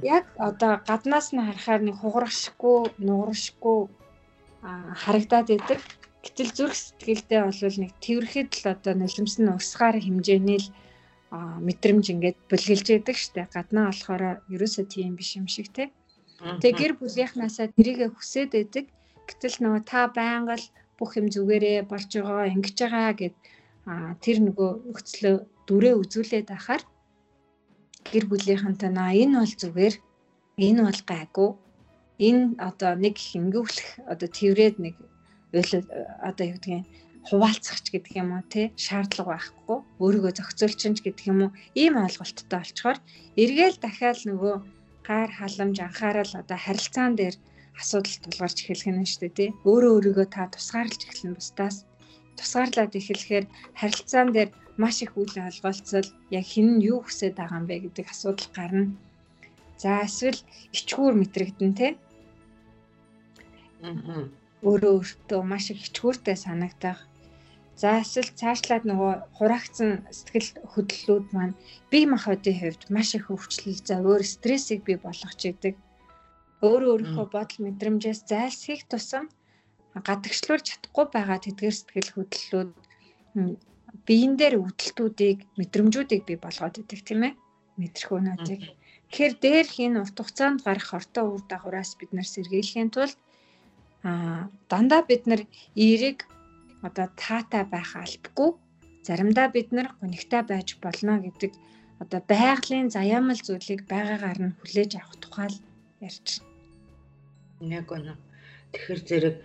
Яг 0.03 0.25
одоо 0.37 0.79
гаднаас 0.87 1.27
нь 1.33 1.41
харахаар 1.41 1.81
нэг 1.85 1.95
хугаршгүй, 2.01 2.79
нугаршгүй 3.07 3.79
харагдаад 5.01 5.49
идэг. 5.57 5.79
Гэтэл 6.23 6.51
зүрх 6.57 6.75
сэтгэлдээ 6.75 7.41
бол 7.47 7.77
нэг 7.83 7.91
тэрхэд 8.03 8.51
л 8.59 8.65
одоо 8.75 8.93
нулимс 8.97 9.35
нь 9.39 9.55
усгаар 9.59 9.97
хэмжээний 10.03 10.59
л 10.59 10.69
мэдрэмж 11.65 12.05
ингээд 12.13 12.37
бүлгэлж 12.49 12.87
яадаг 12.95 13.17
штэ 13.17 13.47
гаднаа 13.53 13.93
болохоор 13.93 14.23
ерөөсөө 14.53 14.85
тийм 14.89 15.13
биш 15.15 15.39
юм 15.39 15.47
шиг 15.47 15.67
те. 15.71 15.93
Тэгээ 16.41 16.79
гэр 16.79 16.93
бүлийнхнаасаа 16.99 17.71
тэрийгэ 17.77 18.11
хүсээд 18.11 18.51
байдаг. 18.57 18.85
Гэтэл 19.29 19.55
нөгөө 19.63 19.81
та 19.85 20.09
байнга 20.09 20.55
л 20.57 20.65
бүх 20.97 21.15
юм 21.19 21.27
зүгээрээ 21.31 21.87
болж 21.87 22.09
байгаа 22.11 22.51
ингэж 22.51 22.77
байгаа 22.81 23.13
гэд 23.21 23.35
тэр 24.23 24.37
нөгөө 24.45 24.71
нөхцлөө 24.89 25.35
дүрээ 25.67 25.95
үзүүлээд 26.01 26.49
ахаар 26.57 26.83
гэр 28.11 28.25
бүлийнхэнтэй 28.29 28.91
наа 28.93 29.11
энэ 29.13 29.35
бол 29.41 29.55
зүгээр 29.61 29.95
энэ 30.67 30.81
бол 30.87 31.01
гайгүй. 31.11 31.49
Энэ 32.27 32.43
одоо 32.69 32.91
нэг 33.03 33.15
хингөвлөх 33.15 33.89
одоо 34.11 34.29
тэрвэрэд 34.37 34.75
нэг 34.83 34.95
одоо 36.29 36.45
юу 36.51 36.57
гэдгийг 36.59 36.85
хуваалцах 37.29 37.79
ч 37.83 37.87
гэдэг 37.93 38.13
юм 38.21 38.29
уу 38.35 38.43
те 38.53 38.71
шаардлага 38.85 39.31
байхгүй 39.31 39.77
өөрийгөө 40.03 40.33
зохицуулчин 40.35 40.93
ч 40.95 40.99
гэдэг 41.05 41.25
юм 41.31 41.39
уу 41.43 41.51
ийм 41.81 41.93
ойлголттой 42.03 42.59
болчоор 42.59 42.97
эргээл 43.41 43.77
дахиад 43.81 44.19
нөгөө 44.29 44.55
гар 45.07 45.29
халамж 45.39 45.77
анхаарал 45.79 46.33
одоо 46.41 46.57
харилцаан 46.65 47.13
дээр 47.17 47.35
асуудал 47.81 48.17
тулгарч 48.23 48.57
эхлэх 48.61 48.87
нь 48.91 49.09
шүү 49.11 49.21
дээ 49.21 49.37
тий 49.39 49.49
өөрөө 49.69 49.91
өөрийгөө 49.95 50.27
та 50.35 50.41
тусгаарлаж 50.53 51.01
эхлэн 51.07 51.33
бусдаас. 51.37 51.77
Тусгаарлаад 52.37 52.93
эхлэхээр 52.99 53.45
харилцаан 53.79 54.29
дээр 54.35 54.49
маш 54.81 54.95
их 55.05 55.11
үйл 55.19 55.35
алгуулцал 55.35 56.07
яг 56.39 56.45
хэн 56.51 56.67
нь 56.79 56.83
юу 56.91 56.99
хүсэж 57.03 57.31
байгаа 57.35 57.59
юм 57.59 57.65
бэ 57.67 57.75
гэдэг 57.83 58.05
асуудал 58.09 58.49
гарна. 58.55 58.85
За 59.81 59.91
эсвэл 60.07 60.39
ичгүүр 60.75 61.13
мэтрэгдэн 61.19 61.71
тий 61.79 61.91
өөрөө 64.67 64.93
өөртөө 64.99 65.41
маш 65.51 65.65
их 65.71 65.79
ичгүүртэй 65.87 66.37
санагдах. 66.39 66.99
За 67.79 68.03
эсвэл 68.03 68.31
цаашлаад 68.39 68.83
нөгөө 68.87 69.13
хураагцсан 69.39 69.91
сэтгэл 70.17 70.49
хөдлөлүүд 70.71 71.25
маань 71.35 71.55
бие 71.91 72.05
махбодын 72.11 72.59
хувьд 72.59 72.81
маш 72.95 73.09
их 73.15 73.31
өвчлөл 73.31 73.79
за 73.87 73.95
өөр 74.03 74.23
стрессийг 74.33 74.83
бий 74.83 74.99
болгож 74.99 75.39
идэг. 75.47 75.75
Өөрөө 76.59 76.91
өөрийнхөө 76.91 77.27
бодол 77.31 77.59
мэдрэмжээс 77.63 78.21
зайлсхийх 78.31 78.83
тусам 78.91 79.25
гадагшлуулж 79.95 80.65
чадахгүй 80.67 81.05
байгаа 81.15 81.39
тэдгээр 81.39 81.75
сэтгэл 81.79 82.11
хөдлөлүүд 82.13 82.71
биен 84.07 84.33
дээр 84.39 84.55
өвдөлтүүдийг 84.61 85.39
мэдрэмжүүдийг 85.59 86.21
бий 86.25 86.37
болгоод 86.41 86.81
идэг 86.81 87.01
тийм 87.05 87.21
ээ 87.27 87.33
мэдрэх 87.79 88.09
өнөөдийг. 88.11 88.61
Тэгэхээр 89.09 89.33
дээрх 89.41 89.75
энэ 89.85 89.99
урт 90.03 90.17
хугацаанд 90.19 90.59
гарах 90.67 90.89
ортой 90.93 91.25
үр 91.25 91.43
дагавраас 91.49 91.97
бид 91.97 92.11
нар 92.13 92.27
сэргийлэхийн 92.29 92.93
тулд 92.93 93.17
а 94.03 94.47
дандаа 94.71 95.01
бид 95.09 95.23
нар 95.25 95.41
эерэг 95.75 96.29
одоо 96.87 97.07
таатай 97.17 97.63
байх 97.65 97.95
албагүй 97.95 98.49
заримдаа 99.07 99.47
бид 99.49 99.69
нар 99.75 99.87
гонигтай 99.99 100.41
байж 100.43 100.77
болно 100.83 101.19
гэдэг 101.25 101.51
одоо 102.03 102.21
байгалийн 102.31 102.87
заяамал 102.95 103.39
зүйлийг 103.47 103.81
байгаагаар 103.91 104.39
нь 104.45 104.57
хүлээж 104.59 104.91
авах 104.95 105.17
тухай 105.19 105.47
л 105.51 105.59
ярьж 106.07 106.27
байна. 107.59 107.75
Яг 107.79 107.87
үнэ. 107.91 108.13
Тэгэхээр 108.71 109.01
зэрэг 109.09 109.35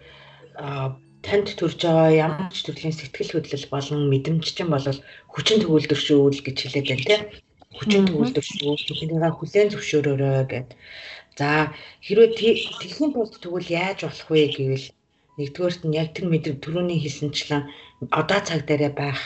танд 1.27 1.49
төрж 1.59 1.81
байгаа 1.85 2.11
ямар 2.27 2.53
ч 2.55 2.63
төрлийн 2.65 2.95
сэтгэл 2.97 3.33
хөдлөл 3.35 3.67
болон 3.75 4.01
мэдрэмж 4.13 4.45
чинь 4.57 4.73
бол 4.73 4.87
хүчин 5.33 5.59
төгөлдөр 5.61 6.01
шүү 6.07 6.23
л 6.37 6.45
гэж 6.47 6.57
хэлээд 6.61 6.89
байна 6.89 7.05
тийм 7.09 7.23
хүчин 7.77 8.05
төгөлдөр 8.07 8.45
шүү 8.47 8.75
түүнийгээ 8.87 9.33
хүлээн 9.35 9.69
зөвшөөрөөрэй 9.73 10.45
гэд. 10.53 10.69
За 11.39 11.49
хэрвээ 12.07 12.31
тэгхийн 12.79 13.11
тулд 13.15 13.35
тэгвэл 13.43 13.69
яаж 13.83 13.99
болох 14.07 14.29
вэ 14.31 14.43
гэвэл 14.55 14.87
нэгдүгээрт 15.39 15.83
нь 15.87 15.97
яг 15.99 16.09
тэр 16.15 16.27
мэдрэг 16.31 16.57
түрүүний 16.63 16.99
хэлсэнчлэн 17.03 17.63
одоо 18.21 18.41
цаг 18.47 18.61
дээрээ 18.69 18.93
байх 18.95 19.21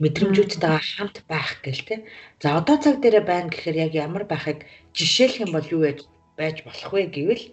мэдрэмжүүдтэйгээ 0.00 0.80
хамт 0.96 1.16
байх 1.28 1.60
гэл 1.60 1.82
те. 1.88 1.94
За 2.40 2.56
одоо 2.60 2.76
цаг 2.80 2.96
дээрээ 3.04 3.24
байна 3.28 3.52
гэхээр 3.52 3.76
яг 3.84 3.92
ямар 4.06 4.24
байхыг 4.24 4.64
жишээлх 4.96 5.44
юм 5.44 5.50
бол 5.52 5.68
юу 5.76 5.82
байж 6.40 6.56
болох 6.64 6.90
вэ 6.92 7.02
гэвэл 7.12 7.44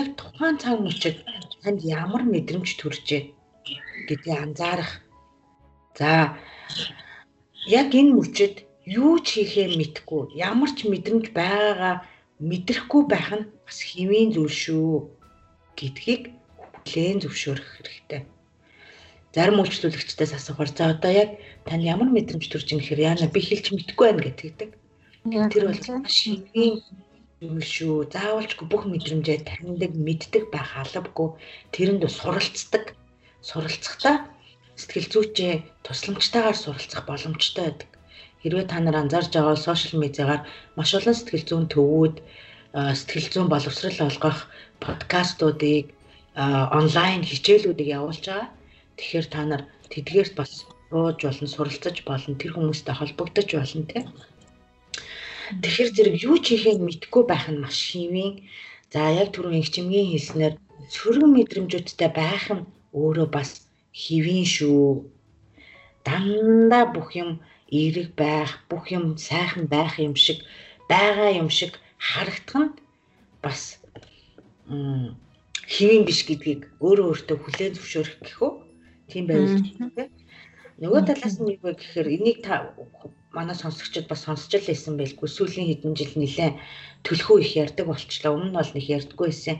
яг 0.00 0.06
тухайн 0.18 0.56
цаг 0.62 0.76
мөчид 0.80 1.16
танд 1.62 1.80
ямар 1.84 2.22
мэдрэмж 2.22 2.68
төржээ 2.80 3.22
гэдгийг 4.08 4.38
анзаарах. 4.44 4.92
За 5.98 6.38
яг 7.66 7.88
энэ 8.00 8.16
мөчид 8.18 8.54
юу 8.86 9.20
ч 9.24 9.26
хийхээ 9.44 9.76
мэдгүй 9.76 10.22
ямар 10.48 10.70
ч 10.76 10.88
мэдрэмж 10.88 11.26
байгаагаа 11.38 11.94
мэдрэхгүй 12.48 13.02
байх 13.12 13.28
нь 13.38 13.48
бас 13.66 13.78
хэвийн 13.88 14.30
зүйл 14.32 14.56
шүү 14.62 14.92
гэдгийг 15.78 16.22
хүлээн 16.88 17.18
зөвшөөрөх 17.22 17.68
хэрэгтэй. 17.74 18.22
Зарим 19.34 19.60
үйлчлүүлэгчдээс 19.60 20.32
асуухаар 20.34 20.70
за 20.72 20.84
одоо 20.94 21.12
яг 21.12 21.30
тань 21.68 21.84
ямар 21.84 22.08
мэдрэмж 22.08 22.48
төрж 22.48 22.66
ийн 22.72 22.80
гэхээр 22.80 23.04
яана 23.10 23.26
би 23.28 23.40
хэлж 23.44 23.66
мэдэхгүй 23.76 24.06
байна 24.08 24.24
гэдэг. 24.24 24.70
Тэр 25.52 25.64
бол 25.68 25.82
маш 26.00 26.16
хэвийн 26.24 26.74
юм 27.40 27.62
шүү. 27.62 28.10
Заавалчгүй 28.10 28.66
бүх 28.66 28.82
мэдрэмжээ 28.90 29.38
таньдаг, 29.46 29.92
мэддэг 29.94 30.44
байх 30.50 30.70
албагүй. 30.74 31.28
Тэрэнд 31.74 32.02
суралцдаг. 32.10 32.84
Суралцахдаа 33.48 34.26
сэтгэл 34.74 35.08
зүйчээ 35.12 35.54
тусламжтайгаар 35.86 36.58
суралцах 36.58 37.02
боломжтой 37.06 37.64
байдаг. 37.70 37.90
Хэрвээ 38.42 38.66
та 38.70 38.78
нар 38.82 38.96
анзаарж 39.02 39.30
байгаа 39.34 39.56
сошиал 39.58 40.02
медиагаар 40.02 40.42
маш 40.76 40.90
олон 40.98 41.14
сэтгэл 41.14 41.46
зүйн 41.46 41.66
төвүүд, 41.70 42.16
сэтгэл 42.74 43.28
зүйн 43.32 43.48
боловсрал 43.50 43.98
олгох 44.08 44.38
подкастуудыг 44.82 45.86
онлайн 46.78 47.22
хичээлүүдийг 47.26 47.88
явуулж 47.98 48.24
байгаа. 48.26 48.50
Тэгэхээр 48.98 49.26
та 49.30 49.40
нар 49.46 49.62
тэдгээрт 49.90 50.34
бас 50.38 50.66
рууж 50.90 51.18
болон 51.22 51.48
суралцаж 51.50 51.96
болон 52.06 52.34
тэр 52.38 52.54
хүмүүстэй 52.54 52.94
холбогдож 52.98 53.48
болно 53.54 53.84
тийм. 53.90 54.06
Тэгэхээр 55.48 55.90
зэрэг 55.96 56.16
юу 56.28 56.36
ч 56.44 56.46
хийхээ 56.52 56.76
мэдгүй 56.76 57.22
байх 57.28 57.46
нь 57.48 57.62
маш 57.62 57.76
шивийн. 57.88 58.44
За 58.92 59.00
яг 59.20 59.28
түрүү 59.32 59.60
их 59.60 59.72
чимгийн 59.74 60.12
хэлснээр 60.12 60.54
сөрөг 60.94 61.24
мэдрэмжүүдтэй 61.32 62.10
байх 62.12 62.44
нь 62.56 62.68
өөрөө 63.00 63.28
бас 63.36 63.50
хэвийн 64.00 64.46
шүү. 64.56 65.08
Дандаа 66.04 66.84
бүх 66.94 67.08
юм 67.22 67.30
эерэг 67.78 68.08
байх, 68.22 68.50
бүх 68.70 68.84
юм 68.96 69.04
сайхан 69.16 69.64
байх 69.74 69.94
юм 70.00 70.14
шиг, 70.24 70.38
байгаа 70.88 71.30
юм 71.40 71.48
шиг 71.58 71.72
харагдах 71.96 72.64
нь 72.64 72.74
бас 73.44 73.60
хэвийн 75.74 76.04
биш 76.08 76.20
гэдгийг 76.28 76.60
өөрөө 76.84 77.06
өөртөө 77.12 77.36
хүлээн 77.40 77.74
зөвшөөрөх 77.76 78.16
гэх 78.24 78.38
үү? 78.44 78.52
Тийм 79.10 79.24
байвал 79.28 79.60
тийм. 79.64 79.76
Нөгөө 80.80 81.00
талаас 81.08 81.36
нь 81.40 81.52
юу 81.56 81.60
вэ 81.64 81.72
гэхээр 81.76 82.08
энийг 82.16 82.38
та 82.46 82.72
манай 83.36 83.56
сонсогчид 83.56 84.06
бас 84.08 84.24
сонсч 84.24 84.50
л 84.56 84.68
байсан 84.68 84.94
байлгүй 84.96 85.28
сүүлийн 85.28 85.68
хэдэн 85.68 85.92
жил 85.98 86.14
нэлээ 86.16 86.50
төлхөө 87.06 87.38
их 87.44 87.52
ярддаг 87.62 87.86
болчлаа. 87.88 88.32
Өмнө 88.34 88.48
нь 88.50 88.58
бол 88.58 88.72
нэг 88.74 88.86
ярдггүй 88.96 89.28
байсан. 89.28 89.56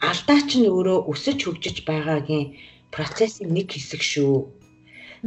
Алдаа 0.00 0.40
ч 0.48 0.50
нь 0.58 0.70
өөрөө 0.70 0.98
өсөж 1.12 1.38
хөгжиж 1.44 1.76
байгаагийн 1.90 2.46
процессын 2.94 3.50
нэг 3.50 3.68
хэсэг 3.74 4.02
шүү. 4.12 4.36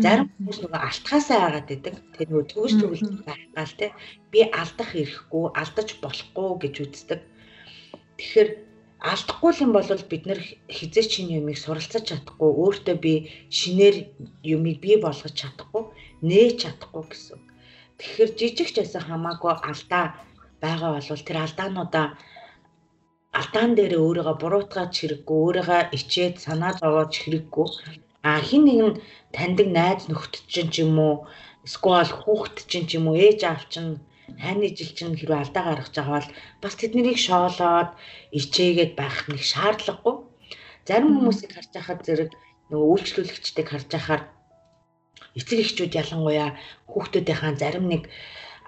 Зарим 0.03 0.27
хүмүүс 0.33 0.59
нөгөө 0.65 0.81
алтхаасаа 0.89 1.39
агаад 1.47 1.69
идэг. 1.75 1.95
Тэр 2.17 2.27
нөгөө 2.33 2.47
төгс 2.49 2.73
төгөлж 2.81 3.07
байгаа 3.29 3.65
л 3.69 3.77
те. 3.77 3.87
Би 4.31 4.39
алдах 4.49 4.91
эрхгүй, 4.97 5.45
алдаж 5.53 5.89
болохгүй 6.01 6.49
гэж 6.63 6.75
үздэг. 6.81 7.21
Тэгэхээр 8.17 8.49
алдахгүй 9.11 9.51
юм 9.61 9.71
бол 9.75 9.85
бид 10.09 10.23
нэр 10.25 10.41
хизээч 10.65 11.09
шинэ 11.13 11.37
юмыг 11.37 11.57
суралцаж 11.61 12.03
чадахгүй, 12.09 12.49
өөртөө 12.63 12.97
би 13.05 13.13
шинээр 13.53 13.95
юмыг 14.41 14.77
бий 14.81 14.97
болгож 14.97 15.33
чадахгүй, 15.37 15.83
нээж 16.25 16.55
чадахгүй 16.63 17.03
гэсэн. 17.11 17.39
Тэгэхээр 18.03 18.31
жижиг 18.39 18.69
ч 18.75 18.77
байсан 18.83 19.03
хамаагүй 19.07 19.53
алдаа 19.69 20.05
байгаа 20.63 20.91
бол 20.99 21.27
тэр 21.27 21.37
алдаануудаа 21.45 22.07
алдаан 23.39 23.71
дээр 23.75 23.93
өөрийгөө 24.03 24.35
буруутгаж 24.41 24.91
хэрэггүй, 24.99 25.37
өөрийгөө 25.45 25.81
ичээд 25.97 26.35
санаа 26.45 26.71
зовоож 26.79 27.13
хэрэггүй. 27.23 27.67
А 28.27 28.29
хин 28.47 28.63
нэгэн 28.67 28.91
таньдаг 29.35 29.67
найз 29.77 30.03
нөхдөд 30.11 30.45
чинь 30.53 30.71
ч 30.73 30.75
юм 30.83 30.95
уу, 31.07 31.15
эсвэл 31.65 32.11
хүүхэд 32.19 32.57
чинь 32.71 32.87
ч 32.89 32.91
юм 32.99 33.05
уу, 33.07 33.15
ээж 33.25 33.39
аав 33.47 33.63
чинь 33.71 34.03
хайны 34.43 34.67
жил 34.77 34.91
чинь 34.97 35.17
хэрвээ 35.17 35.41
алдаа 35.41 35.63
гаргаж 35.65 35.95
байгаа 35.95 36.15
бол 36.19 36.29
бас 36.61 36.73
тэднийг 36.77 37.17
шоолоод 37.27 37.89
ичээгээд 38.39 38.93
байх 38.99 39.17
нэг 39.31 39.41
шаардлагагүй. 39.51 40.15
Зарим 40.87 41.11
хүмүүсийг 41.15 41.51
харж 41.55 41.71
байхад 41.73 41.99
зэрэг 42.07 42.31
нөгөө 42.69 42.87
үйлчлүүлэгчдийг 42.93 43.67
харж 43.71 43.89
байхаар 43.95 44.23
эцэг 45.39 45.59
эхчүүд 45.63 45.93
ялангуяа 46.01 46.49
хүүхдүүдийнхаа 46.91 47.53
зарим 47.61 47.85
нэг 47.89 48.03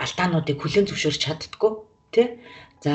алдаануудыг 0.04 0.58
хүлээн 0.60 0.88
зөвшөөрч 0.90 1.22
чаддггүй 1.24 1.72
тий. 2.14 2.28
За 2.84 2.94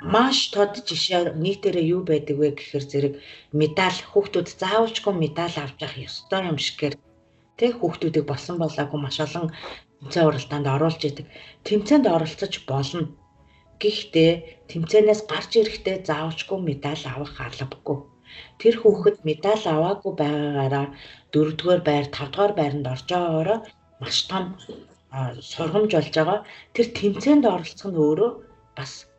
маш 0.00 0.48
тод 0.54 0.72
жишээ 0.88 1.36
нийтээрээ 1.44 1.86
юу 1.94 2.02
байдаг 2.08 2.36
вэ 2.40 2.48
гэхээр 2.56 2.84
зэрэг 2.90 3.14
медаль 3.52 4.00
хүүхдүүд 4.10 4.48
заавалчгүй 4.60 5.14
медаль 5.14 5.56
авч 5.60 5.76
явах 5.84 5.96
ёстой 6.08 6.40
юм 6.50 6.58
шигээр 6.64 6.94
тий 7.58 7.70
хүүхдүүдийг 7.76 8.24
болсон 8.28 8.56
болоогүй 8.58 9.00
маш 9.00 9.16
олон 9.20 9.52
тэмцээн 10.00 10.28
уралдаанд 10.28 10.66
оруулж 10.74 11.02
идэг. 11.04 11.26
Тэмцээнд 11.68 12.06
оролцож 12.08 12.54
болно. 12.64 13.12
Гэхдээ 13.80 14.32
тэмцээнээс 14.72 15.20
гарч 15.28 15.50
ирэхдээ 15.60 15.96
заавалчгүй 16.08 16.58
медаль 16.64 17.04
авах 17.04 17.36
албагүй. 17.36 17.98
Тэр 18.60 18.74
хүүхэд 18.80 19.16
медаль 19.28 19.66
аваагүй 19.74 20.12
байгаагаараа 20.20 20.86
4-р 21.32 21.80
байр, 21.88 22.06
5-р 22.12 22.52
байранд 22.58 22.86
орж 22.92 23.06
байгаагаараа 23.08 23.60
маш 24.00 24.16
том 24.30 24.44
сургамж 25.40 25.90
болж 25.94 26.14
байгаа. 26.14 26.38
Тэр 26.74 26.86
тэмцээнд 26.98 27.44
оролцох 27.44 27.90
нь 27.90 27.98
өөрөө 27.98 28.30
бас 28.78 29.10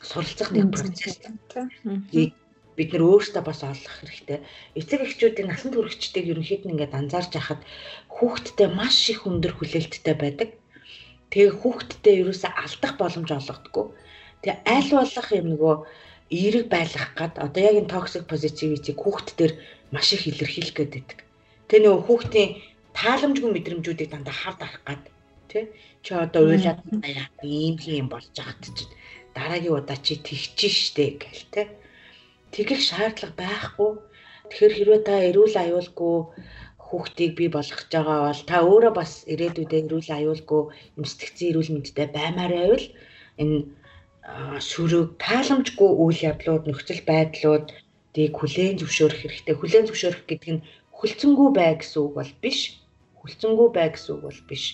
суралцах 0.00 0.50
нэг 0.52 0.72
процесс. 0.72 1.20
Бид 2.74 2.90
нэр 2.90 3.06
өөрсдөө 3.06 3.42
бас 3.46 3.60
олох 3.62 3.94
хэрэгтэй. 4.02 4.42
Эцэг 4.74 5.00
эхчүүдийн 5.06 5.46
насан 5.46 5.70
туршидтыг 5.70 6.26
ерөнхийд 6.26 6.66
нь 6.66 6.74
ингээд 6.74 6.98
анзаарч 6.98 7.32
хахад 7.38 7.62
хүүхдтэй 8.10 8.68
маш 8.74 8.98
их 9.14 9.30
өндөр 9.30 9.54
хүлээлттэй 9.54 10.16
байдаг. 10.18 10.50
Тэгээ 11.30 11.54
хүүхдтэй 11.54 12.14
ерөөсөө 12.26 12.50
алдах 12.50 12.94
боломж 12.98 13.30
олгодгүй. 13.30 13.86
Тэгээ 14.42 14.58
аль 14.66 14.90
болох 14.90 15.28
юм 15.38 15.46
нөгөө 15.54 15.74
эерэг 16.36 16.66
байлгах 16.74 17.10
гад 17.20 17.34
одоо 17.46 17.62
яг 17.68 17.76
энэ 17.80 17.92
токсик 17.94 18.24
позитивитийг 18.32 18.98
хүүхд 19.00 19.28
төр 19.38 19.52
маш 19.94 20.08
их 20.16 20.22
илэрхийлэх 20.30 20.76
байдаг. 20.78 21.18
Тэ 21.68 21.76
нөгөө 21.80 22.02
хүүхдийн 22.06 22.50
тааламжгүй 22.98 23.50
мэдрэмжүүдийг 23.52 24.08
дандаа 24.10 24.36
хавд 24.42 24.60
арах 24.66 24.82
гад 24.88 25.02
тий 25.50 25.64
чи 26.04 26.10
одоо 26.24 26.42
уйлаад 26.50 26.80
яа 27.02 27.26
ийм 27.42 27.76
юм 28.00 28.08
болж 28.10 28.28
байгаад 28.34 28.62
чи 28.76 28.84
дараагийн 29.36 29.76
удаа 29.78 29.98
чи 30.06 30.14
тэгчих 30.28 30.74
штэ 30.84 31.06
гэл 31.22 31.44
тий 31.54 31.66
тэгэх 32.54 32.80
шаардлага 32.88 33.34
байхгүй. 33.42 33.90
Тэгэхээр 34.50 34.74
хэрвээ 34.76 35.00
та 35.08 35.14
эрүүл 35.28 35.56
аюулгүй 35.64 36.16
хүүхдийг 36.86 37.32
бий 37.38 37.50
болгож 37.50 37.88
байгаа 37.90 38.18
бол 38.28 38.42
та 38.50 38.56
өөрөө 38.62 38.92
бас 39.00 39.12
ирээдүйдээ 39.32 39.80
эрүүл 39.88 40.10
аюулгүй 40.18 40.62
юм 40.98 41.04
сэтгцэн 41.10 41.50
эрүүл 41.50 41.70
мэндтэй 41.74 42.08
баймаар 42.14 42.52
байвал 42.54 42.86
энэ 43.42 43.56
шүрэг 44.24 45.20
тааламжгүй 45.20 45.90
үйл 46.00 46.18
явдлууд 46.30 46.64
нөхцөл 46.66 47.02
байдлууд 47.04 47.66
тийг 48.16 48.32
хүлээн 48.40 48.80
зөвшөөрөх 48.80 49.20
хэрэгтэй. 49.20 49.54
Хүлээн 49.58 49.86
зөвшөөрөх 49.88 50.22
гэдэг 50.24 50.50
нь 50.54 50.64
хүлцэнгүй 50.96 51.48
бай 51.52 51.76
гэсэн 51.76 52.00
үг 52.00 52.12
бол 52.16 52.32
биш. 52.40 52.80
Хүлцэнгүй 53.20 53.68
бай 53.76 53.88
гэсэн 53.92 54.10
үг 54.16 54.22
бол 54.24 54.40
биш. 54.48 54.64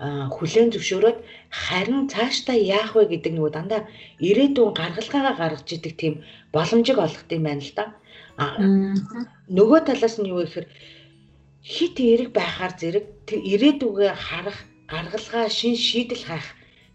Аа 0.00 0.32
хүлээн 0.32 0.72
зөвшөөрөөд 0.72 1.18
харин 1.52 2.08
цаашдаа 2.08 2.56
яах 2.56 2.96
вэ 2.96 3.04
гэдэг 3.12 3.32
нөгөө 3.36 3.52
дандаа 3.52 3.82
ирээдүйн 4.28 4.72
гаргалгаагаа 4.80 5.34
гаргаж 5.36 5.68
идэг 5.68 5.94
тийм 6.00 6.14
боломжийг 6.54 6.98
олгох 7.04 7.28
юм 7.28 7.44
байна 7.44 7.60
л 7.60 7.72
да. 7.76 7.84
Аа 8.40 8.56
нөгөө 9.58 9.80
талаас 9.84 10.16
нь 10.16 10.30
юу 10.32 10.40
гэхээр 10.40 10.66
хит 11.60 11.96
эрэг 12.00 12.30
байхаар 12.32 12.72
зэрэг 12.80 13.06
тэр 13.28 13.38
ирээдүгээ 13.52 14.12
харах 14.14 14.58
гаргалгаа 14.88 15.46
шин 15.52 15.74
шийдэл 15.76 16.24
хайх 16.24 16.48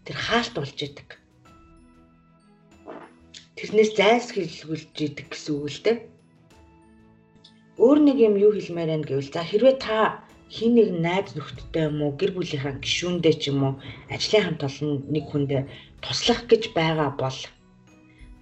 тэр 0.08 0.16
хаалт 0.18 0.54
болж 0.56 0.78
идэг 0.80 1.08
тэрнээс 3.58 3.90
зайлсхийлгүүлж 3.98 4.96
идэг 5.06 5.26
гэсэн 5.30 5.52
үг 5.54 5.68
л 5.70 5.80
дээ. 5.84 5.98
Өөр 7.84 7.98
нэг 8.06 8.16
юм 8.28 8.34
юу 8.44 8.52
хэлмээр 8.54 8.90
байна 8.90 9.06
гэвэл 9.06 9.30
за 9.34 9.42
хэрвээ 9.46 9.76
та 9.82 9.98
хин 10.54 10.78
нэг 10.78 10.88
найз 11.04 11.28
нөхдөдтэй 11.34 11.84
юм 11.90 11.98
уу 12.02 12.12
гэр 12.20 12.30
бүлийнхаа 12.34 12.74
гишүүндээ 12.84 13.34
ч 13.40 13.42
юм 13.50 13.60
уу 13.66 13.74
ажлын 14.14 14.44
хамт 14.44 14.62
олон 14.68 14.92
нэг 15.14 15.24
хүндээ 15.30 15.62
туслах 16.04 16.40
гэж 16.50 16.62
байгаа 16.78 17.10
бол 17.18 17.38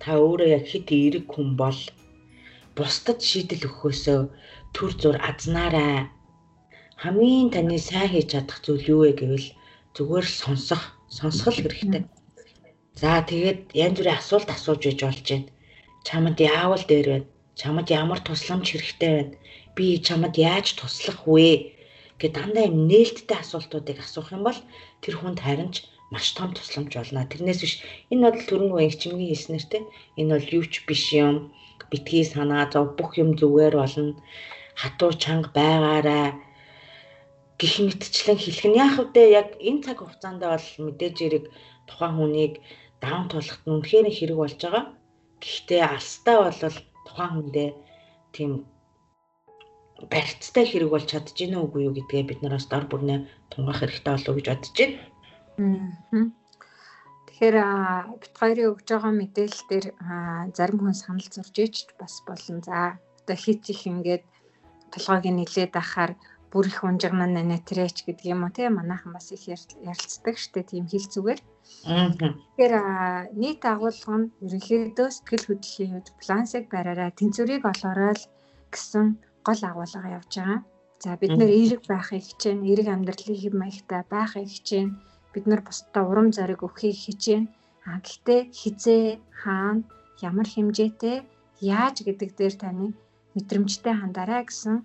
та 0.03 0.11
өөрөө 0.21 0.49
яг 0.59 0.65
хит 0.69 0.89
эерэг 0.93 1.27
хүн 1.33 1.49
бол 1.63 1.81
бусдад 2.77 3.21
шийдэл 3.29 3.69
өгөхөөсөө 3.69 4.21
төр 4.75 4.93
зур 5.01 5.17
азнаарай. 5.31 6.09
Хамгийн 7.03 7.49
таны 7.55 7.79
сайн 7.79 8.09
хийж 8.13 8.29
чадах 8.33 8.59
зүйл 8.65 8.85
юу 8.95 9.01
вэ 9.05 9.13
гэвэл 9.21 9.49
зүгээр 9.97 10.27
сонсох, 10.41 10.83
сонсгол 11.17 11.59
хэрэгтэй. 11.61 12.05
За 13.01 13.25
тэгээд 13.25 13.73
янз 13.73 13.97
бүрийн 13.99 14.21
асуулт 14.21 14.49
асууж 14.53 14.81
байж 14.85 15.01
болж 15.03 15.27
байна. 15.31 15.49
Чамд 16.07 16.39
яавал 16.39 16.85
дээр 16.91 17.09
байна? 17.13 17.29
Чамд 17.61 17.89
ямар 17.89 18.21
тусламж 18.21 18.67
хэрэгтэй 18.69 19.13
байна? 19.17 19.35
Би 19.77 19.85
чамд 20.07 20.35
яаж 20.37 20.67
туслах 20.77 21.21
вэ? 21.27 21.73
Гэ 22.21 22.27
дандаа 22.37 22.69
юм 22.69 22.87
нээлттэй 22.91 23.39
асуултуудыг 23.41 23.99
асуух 24.05 24.29
юм 24.37 24.43
бол 24.45 24.59
тэр 25.03 25.15
хүнд 25.17 25.41
харин 25.41 25.71
ч 25.75 25.89
маш 26.13 26.37
том 26.37 26.53
тусламж 26.53 26.93
болно. 26.93 27.25
Тэрнээс 27.25 27.61
биш 27.65 27.75
энэ 28.13 28.25
бол 28.29 28.45
төрөнгөө 28.49 28.81
инчмгийн 28.85 29.31
хэлснээр 29.33 29.65
те 29.73 29.79
энэ 30.21 30.33
бол 30.37 30.49
юу 30.61 30.65
ч 30.69 30.85
биш 30.85 31.05
юм. 31.17 31.37
Битгий 31.91 32.25
санаа 32.29 32.69
зов 32.73 32.93
бүх 32.97 33.17
юм 33.17 33.33
зүгээр 33.41 33.75
болно. 33.81 34.21
Хатуу 34.81 35.13
чанга 35.17 35.49
байгаарай 35.57 36.29
гих 37.61 37.75
мэтчлэн 37.85 38.39
хэлэх 38.41 38.65
нь 38.69 38.81
яах 38.85 38.97
вэ? 39.01 39.23
Яг 39.41 39.49
энэ 39.69 39.83
цаг 39.85 39.99
хугацаанд 40.05 40.45
бол 40.45 40.69
мэдээж 40.85 41.17
эрэг 41.27 41.45
тухайн 41.89 42.15
хүнийг 42.17 42.55
даун 43.03 43.27
тулахт 43.29 43.63
нь 43.67 43.73
үнэхээр 43.75 44.07
хэрэг 44.15 44.39
болж 44.39 44.59
байгаа. 44.63 44.85
Гэхдээ 45.43 45.83
алстаа 45.83 46.37
бол 46.47 46.77
тухайн 47.07 47.33
хүндээ 47.35 47.69
тийм 48.35 48.51
барьцтай 50.11 50.65
хэрэг 50.67 50.91
болж 50.91 51.07
чадж 51.11 51.35
гинэ 51.35 51.59
үгүй 51.63 51.87
юу 51.87 51.95
гэдгээ 51.95 52.23
бид 52.31 52.41
нараас 52.43 52.67
дор 52.71 52.87
бүрнээ 52.91 53.19
тунгаах 53.51 53.83
хэрэгтэй 53.83 54.13
болов 54.15 54.31
уу 54.31 54.39
гэж 54.39 54.47
бодож 54.51 54.75
байна. 54.79 54.99
Тэгэхээр 57.27 57.57
бит 58.23 58.35
хоёрын 58.39 58.71
өгж 58.71 58.87
байгаа 58.87 59.13
мэдээлэл 59.19 59.65
дээр 59.71 59.87
зарим 60.57 60.79
хүн 60.81 60.97
санал 60.97 61.29
зурж 61.35 61.57
ич 61.59 61.77
бас 61.99 62.15
болно. 62.27 62.63
За 62.63 62.99
одоо 63.23 63.37
хит 63.37 63.67
их 63.71 63.83
ингээд 63.87 64.25
толгойг 64.95 65.27
нилээд 65.27 65.75
ахаар 65.75 66.13
бүр 66.51 66.67
их 66.71 66.85
унжигнаа 66.87 67.31
нэтрэч 67.31 68.07
гэдэг 68.07 68.27
юм 68.35 68.45
уу 68.45 68.53
тийм 68.55 68.79
манайхан 68.79 69.13
бас 69.15 69.31
их 69.35 69.47
ярилцдаг 69.49 70.37
штэ 70.39 70.63
тийм 70.71 70.85
хэл 70.91 71.07
зүгээр. 71.15 71.41
Тэгэхээр 71.87 72.75
нийт 73.41 73.63
агуулга 73.73 74.17
нь 74.21 74.33
ерөнхийдөө 74.45 75.09
сэтгэл 75.13 75.47
хөдлөлийн 75.47 75.91
хувьд 75.93 76.09
плансыг 76.23 76.65
бариараа 76.73 77.11
тэнцвэрийг 77.19 77.63
олоорой 77.73 78.13
л 78.19 78.25
гэсэн 78.73 79.07
гол 79.47 79.63
агуулга 79.71 80.09
явж 80.19 80.33
байгаа. 80.39 80.61
За 81.03 81.11
бид 81.21 81.35
нэр 81.39 81.51
эерэг 81.59 81.83
байхыг 81.91 82.23
хичээн, 82.29 82.67
эерэг 82.69 82.89
амьдралын 82.95 83.39
хэм 83.43 83.55
маягтай 83.59 84.03
байхыг 84.15 84.47
хичээн, 84.55 84.89
бид 85.33 85.45
нар 85.51 85.61
бусдаа 85.67 86.03
урам 86.11 86.29
зориг 86.37 86.61
өгөхийг 86.67 86.99
хичээн. 87.05 87.45
А 87.91 87.99
гэхдээ 88.05 88.41
хизээ, 88.61 89.07
хаана, 89.43 89.83
ямар 90.29 90.47
хэмжээтэй, 90.51 91.17
яаж 91.59 91.97
гэдэг 92.07 92.31
дээр 92.39 92.55
таны 92.63 92.87
мэдрэмжтэй 93.35 93.95
хандаарай 93.99 94.43
гэсэн 94.47 94.77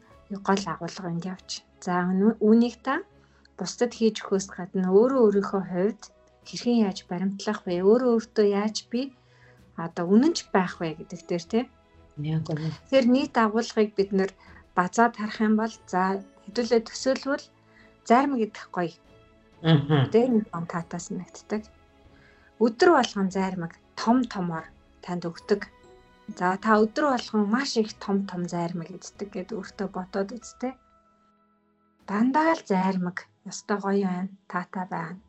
гол 0.47 0.63
агуулга 0.73 1.09
энд 1.13 1.25
явж. 1.33 1.49
За 1.85 1.93
үүнийг 2.47 2.75
та 2.85 3.05
бусдад 3.57 3.91
хийж 3.93 4.15
өгөхөөс 4.21 4.47
гадна 4.57 4.89
өөрөө 4.97 5.21
өөрийнхөө 5.25 5.63
хувьд 5.69 6.01
хэрхэн 6.47 6.87
яаж 6.87 6.99
баримтлах 7.09 7.59
вэ? 7.67 7.83
Өөрөө 7.83 8.11
өөртөө 8.15 8.47
яаж 8.61 8.87
би 8.91 9.01
одоо 9.77 10.05
үнэнч 10.13 10.49
байх 10.55 10.79
вэ 10.81 10.97
гэдэг 10.97 11.21
дээр 11.27 11.43
үнэ. 12.57 12.73
Тэр 12.89 13.05
нийт 13.05 13.35
агуулгыг 13.37 13.93
бид 13.93 14.09
нэр 14.15 14.31
базаад 14.73 15.13
харах 15.19 15.39
юм 15.43 15.53
бол 15.61 15.73
за 15.91 16.23
хэдүүлээ 16.45 16.81
төсөөлвөл 16.89 17.45
зарим 18.09 18.33
гэдэг 18.41 18.65
гоё. 18.73 18.95
Аа. 19.61 20.09
Тэр 20.13 20.29
нэг 20.33 20.45
татаас 20.71 21.13
нэгтдэг. 21.13 21.61
Өдөр 22.57 22.89
болгон 22.97 23.29
зармаг 23.29 23.73
том 23.99 24.25
томор 24.25 24.65
танд 25.05 25.29
өгдөг. 25.29 25.69
За 26.39 26.57
та 26.57 26.81
өдөр 26.81 27.05
болгон 27.13 27.43
маш 27.53 27.77
их 27.77 27.93
том 28.01 28.25
том 28.29 28.49
зармаг 28.49 28.89
эздэг 28.89 29.29
гэд 29.33 29.49
өөртөө 29.53 29.87
бодоод 29.93 30.29
үзтээ. 30.37 30.73
Дандаа 32.09 32.57
л 32.57 32.63
зармаг 32.65 33.17
ёстой 33.45 33.77
гоё 33.77 34.05
байна. 34.09 34.33
Таатай 34.49 34.85
байна. 34.89 35.21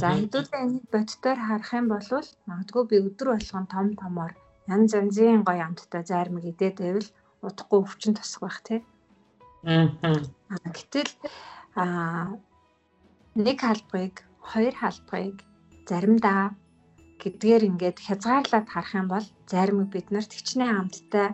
За 0.00 0.08
хэдүүлээ 0.16 0.62
энийг 0.66 0.86
бодтоор 0.92 1.38
харах 1.40 1.72
юм 1.72 1.86
бол 1.92 2.08
магадгүй 2.48 2.84
би 2.90 2.96
өдөр 3.06 3.28
болгон 3.32 3.66
том 3.72 3.86
томоор 4.00 4.32
янз 4.68 4.90
янзын 5.00 5.42
гоё 5.48 5.62
амттай 5.64 6.02
зармаг 6.04 6.44
идээд 6.50 6.76
байвал 6.80 7.08
удахгүй 7.46 7.78
өвчин 7.80 8.12
тосох 8.14 8.42
байх 8.44 8.58
тий. 8.66 8.80
Аа. 9.64 9.88
Гэтэл 10.76 11.12
аа 11.76 12.36
нэг 13.34 13.58
халбыг, 13.60 14.14
хоёр 14.50 14.74
халбыг 14.76 15.36
заримдаа 15.88 16.42
гэдгээр 17.20 17.62
ингээд 17.68 17.98
хязгаарлаад 18.06 18.66
харах 18.70 18.94
юм 19.00 19.08
бол 19.12 19.26
зарим 19.50 19.78
биднэрт 19.92 20.32
хичнээн 20.34 20.78
амттай 20.80 21.28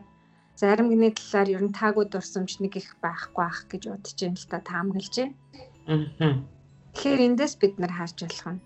зарим 0.60 0.88
гний 0.90 1.12
талаар 1.14 1.48
ер 1.54 1.62
нь 1.66 1.76
таагүй 1.78 2.04
дурсамж 2.08 2.58
нэг 2.58 2.72
их 2.80 2.88
байхгүй 3.04 3.44
ах 3.46 3.60
гэж 3.70 3.82
бодож 3.90 4.18
юм 4.26 4.34
л 4.34 4.46
та 4.50 4.58
таамаглаж 4.64 5.14
байна. 5.14 5.34
Аа. 6.24 6.55
Тэгэхээр 6.96 7.28
эндээс 7.28 7.54
бид 7.60 7.76
нар 7.76 7.92
харж 7.92 8.24
болох 8.24 8.48
нь. 8.56 8.64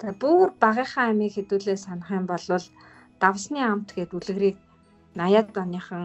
Тэгээ 0.00 0.16
бүр 0.24 0.48
багынхаа 0.56 1.12
амийг 1.12 1.36
хэдүүлээ 1.36 1.76
санах 1.76 2.08
юм 2.08 2.24
бол 2.24 2.40
давсны 3.20 3.60
амт 3.60 3.92
гэдэг 3.92 4.16
үлгэрийг 4.16 4.56
80-ад 5.20 5.56
оныхан 5.60 6.04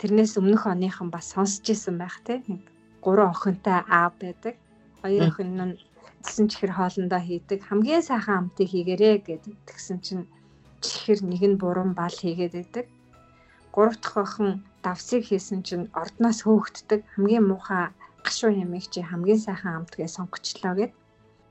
тэрнээс 0.00 0.32
өмнөх 0.40 0.64
оныхан 0.64 1.12
бас 1.12 1.36
сонсч 1.36 1.64
исэн 1.76 2.00
байх 2.00 2.16
те 2.24 2.40
нэг 2.48 2.64
гурван 3.04 3.36
охинтой 3.36 3.84
аав 3.84 4.16
байдаг. 4.16 4.56
Хоёр 5.04 5.28
охин 5.28 5.50
нь 5.60 5.76
гэсэн 6.24 6.48
чихэр 6.48 6.72
хоолндоо 6.72 7.20
хийдэг. 7.20 7.60
Хамгийн 7.68 8.00
сайхан 8.00 8.48
амтыг 8.48 8.72
хийгэрээ 8.72 9.16
гэдэг. 9.28 9.54
Тэгсэн 9.68 9.98
чинь 10.00 10.24
чихэр 10.80 11.20
нэг 11.20 11.42
нь 11.44 11.60
буруу 11.60 11.92
бал 11.92 12.16
хийгээд 12.16 12.54
байдаг. 12.56 12.86
Гурав 13.76 14.00
дахь 14.00 14.16
охин 14.24 14.64
давсыг 14.80 15.22
хийсэн 15.28 15.60
чинь 15.68 15.92
ордноос 15.92 16.48
хөөгддөг. 16.48 17.00
Хамгийн 17.12 17.44
муухай 17.44 17.92
гашуу 18.26 18.50
ямиг 18.50 18.90
чи 18.90 19.00
хамгийн 19.06 19.40
сайхан 19.46 19.86
амтгээ 19.86 20.10
сонгочлоо 20.10 20.74
гэд. 20.74 20.92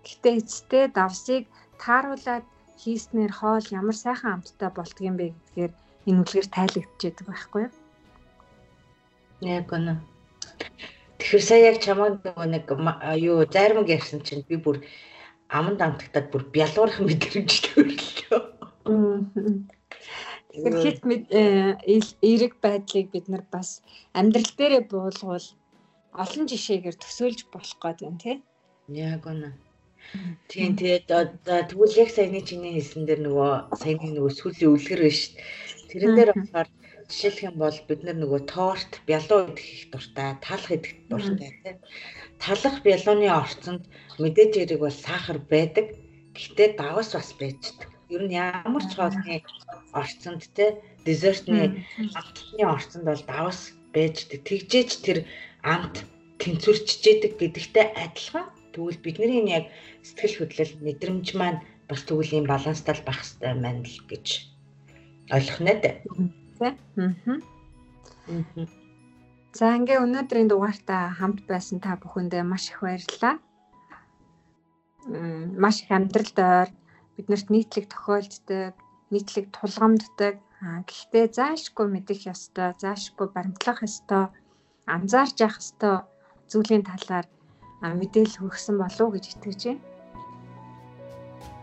Гэтэ 0.05 0.29
эцтэй 0.39 0.85
давсыг 0.91 1.43
тааруулаад 1.79 2.45
хийснээр 2.81 3.31
хоол 3.39 3.65
ямар 3.79 3.95
сайхан 3.95 4.43
амттай 4.43 4.69
болдгийм 4.75 5.15
бэ 5.17 5.25
гэдгээр 5.31 5.73
энэ 6.07 6.21
үлгэр 6.21 6.47
тайлагдчихэдэг 6.51 7.25
байхгүй 7.27 7.61
юу? 7.65 7.73
Яг 9.41 9.71
үнэ. 9.71 10.03
Тэгэхээр 11.19 11.43
сая 11.47 11.61
яг 11.71 11.77
чамаа 11.79 12.09
нөгөө 12.19 12.47
нэг 12.51 12.65
юу 13.23 13.47
зарим 13.47 13.87
ярьсан 13.87 14.19
чинь 14.27 14.43
би 14.43 14.59
бүр 14.59 14.83
аманд 15.47 15.79
амтагтаад 15.81 16.27
бүр 16.29 16.43
бялуурах 16.51 16.99
мэдрэмжтэй 16.99 17.73
өрлөө. 17.79 18.41
Тэгэхээр 20.51 20.77
хит 20.83 20.99
эерэг 22.21 22.53
байдлыг 22.63 23.07
бид 23.11 23.25
нар 23.31 23.43
бас 23.51 23.81
амьдрал 24.13 24.51
дээрээ 24.55 24.83
буулгавал 24.91 25.47
олон 26.23 26.45
жишээгээр 26.51 26.97
төсөөлж 26.99 27.39
болох 27.51 27.77
гэдэг 27.81 28.07
юм 28.07 28.17
тий. 28.23 28.35
Яг 28.89 29.23
үнэ. 29.27 29.51
Тийм 30.49 30.77
тэгээд 30.77 31.09
тэгвэл 31.69 31.99
яг 32.03 32.09
саяны 32.13 32.41
чиний 32.45 32.73
хэлсэн 32.77 33.03
дээр 33.05 33.21
нөгөө 33.25 33.51
саяны 33.81 34.09
нөгөө 34.13 34.33
сүлийн 34.37 34.73
үлгэр 34.75 35.01
биш. 35.01 35.33
Тэрэн 35.89 36.13
дээр 36.15 36.31
болохоор 36.37 36.69
жишээлх 37.09 37.41
юм 37.49 37.55
бол 37.61 37.77
бид 37.87 38.01
нөгөө 38.05 38.41
торт 38.49 38.91
бялуу 39.09 39.49
идэх 39.49 39.65
их 39.65 39.83
дуртай, 39.91 40.29
талах 40.45 40.71
идэх 40.77 40.93
дуртай 41.09 41.49
тийм. 41.61 41.77
Талах 42.41 42.75
бялууны 42.85 43.27
орцонд 43.29 43.83
мэдээж 44.21 44.51
хэрэг 44.55 44.79
бол 44.81 44.97
сахар 45.05 45.37
байдаг. 45.53 45.85
Гэхдээ 46.35 46.69
давас 46.77 47.09
бас 47.13 47.29
байждаг. 47.39 47.89
Ер 48.13 48.21
нь 48.25 48.37
ямар 48.37 48.83
ч 48.85 48.91
хоолны 48.97 49.41
орцонд 49.93 50.43
те 50.57 50.81
десертны 51.05 51.85
амтны 52.19 52.63
орцонд 52.65 53.05
бол 53.09 53.23
давас 53.25 53.73
байждаг. 53.93 54.39
Тэгжээч 54.45 54.91
тэр 55.05 55.17
амт 55.73 56.05
тэнцвэрчжээдэг 56.41 57.31
гэдэгтэй 57.41 57.85
адилхан 58.03 58.45
тэгвэл 58.73 58.99
бидний 59.01 59.41
энэ 59.41 59.53
яг 59.57 59.65
сэтгэл 60.05 60.37
хөдлөл 60.45 60.73
мэдрэмж 60.85 61.27
маань 61.39 61.59
бас 61.89 62.01
тэгвэл 62.05 62.35
ийм 62.37 62.45
баланстай 62.45 62.95
байх 63.01 63.19
хэрэгтэй 63.21 63.53
маань 63.57 63.81
л 63.81 63.99
гэж 64.09 64.25
ойлгох 65.33 65.59
нэ 65.65 65.73
тэ. 65.81 65.91
За 69.55 69.65
ингээ 69.79 70.03
өнөөдрийн 70.05 70.49
дугаартаа 70.51 71.15
хамт 71.17 71.47
байсан 71.47 71.79
та 71.79 71.95
бүхэндээ 71.95 72.43
маш 72.43 72.69
их 72.69 72.79
баярлалаа. 72.83 73.35
Маш 75.63 75.75
их 75.81 75.89
амьдралд 75.95 76.37
ойр 76.37 76.69
биднэрт 77.15 77.47
нийтлэг 77.53 77.85
тохиолддог, 77.87 78.75
нийтлэг 79.13 79.45
тулгамддаг. 79.55 80.35
Гэхдээ 80.89 81.25
заашгүй 81.37 81.87
мэдэх 81.87 82.27
ёстой, 82.33 82.75
заашгүй 82.81 83.27
баримтлах 83.31 83.79
ёстой, 83.87 84.33
анзаарч 84.85 85.35
явах 85.41 85.59
ёстой 85.61 85.95
зүйлийн 86.49 86.83
талаар 86.85 87.25
мэдээлэл 87.81 88.39
хүргэсэн 88.39 88.75
болов 88.77 89.01
уу 89.01 89.13
гэж 89.15 89.25
итгэж 89.33 89.61
байна. 89.65 89.83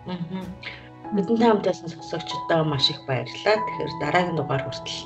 Аа. 0.06 0.44
Бидэнтэй 1.14 1.48
хамт 1.48 1.66
байсан 1.66 1.88
сонсогчдоо 1.88 2.64
маш 2.64 2.90
их 2.90 3.00
баярлалаа. 3.06 3.56
Тэгэхээр 3.62 3.92
дараагийн 4.02 4.36
дугаар 4.38 4.62
хүртэл 4.64 5.00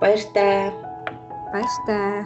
баяр 0.00 0.22
таа. 0.34 0.72
Баяр 1.52 1.74
таа. 1.86 2.16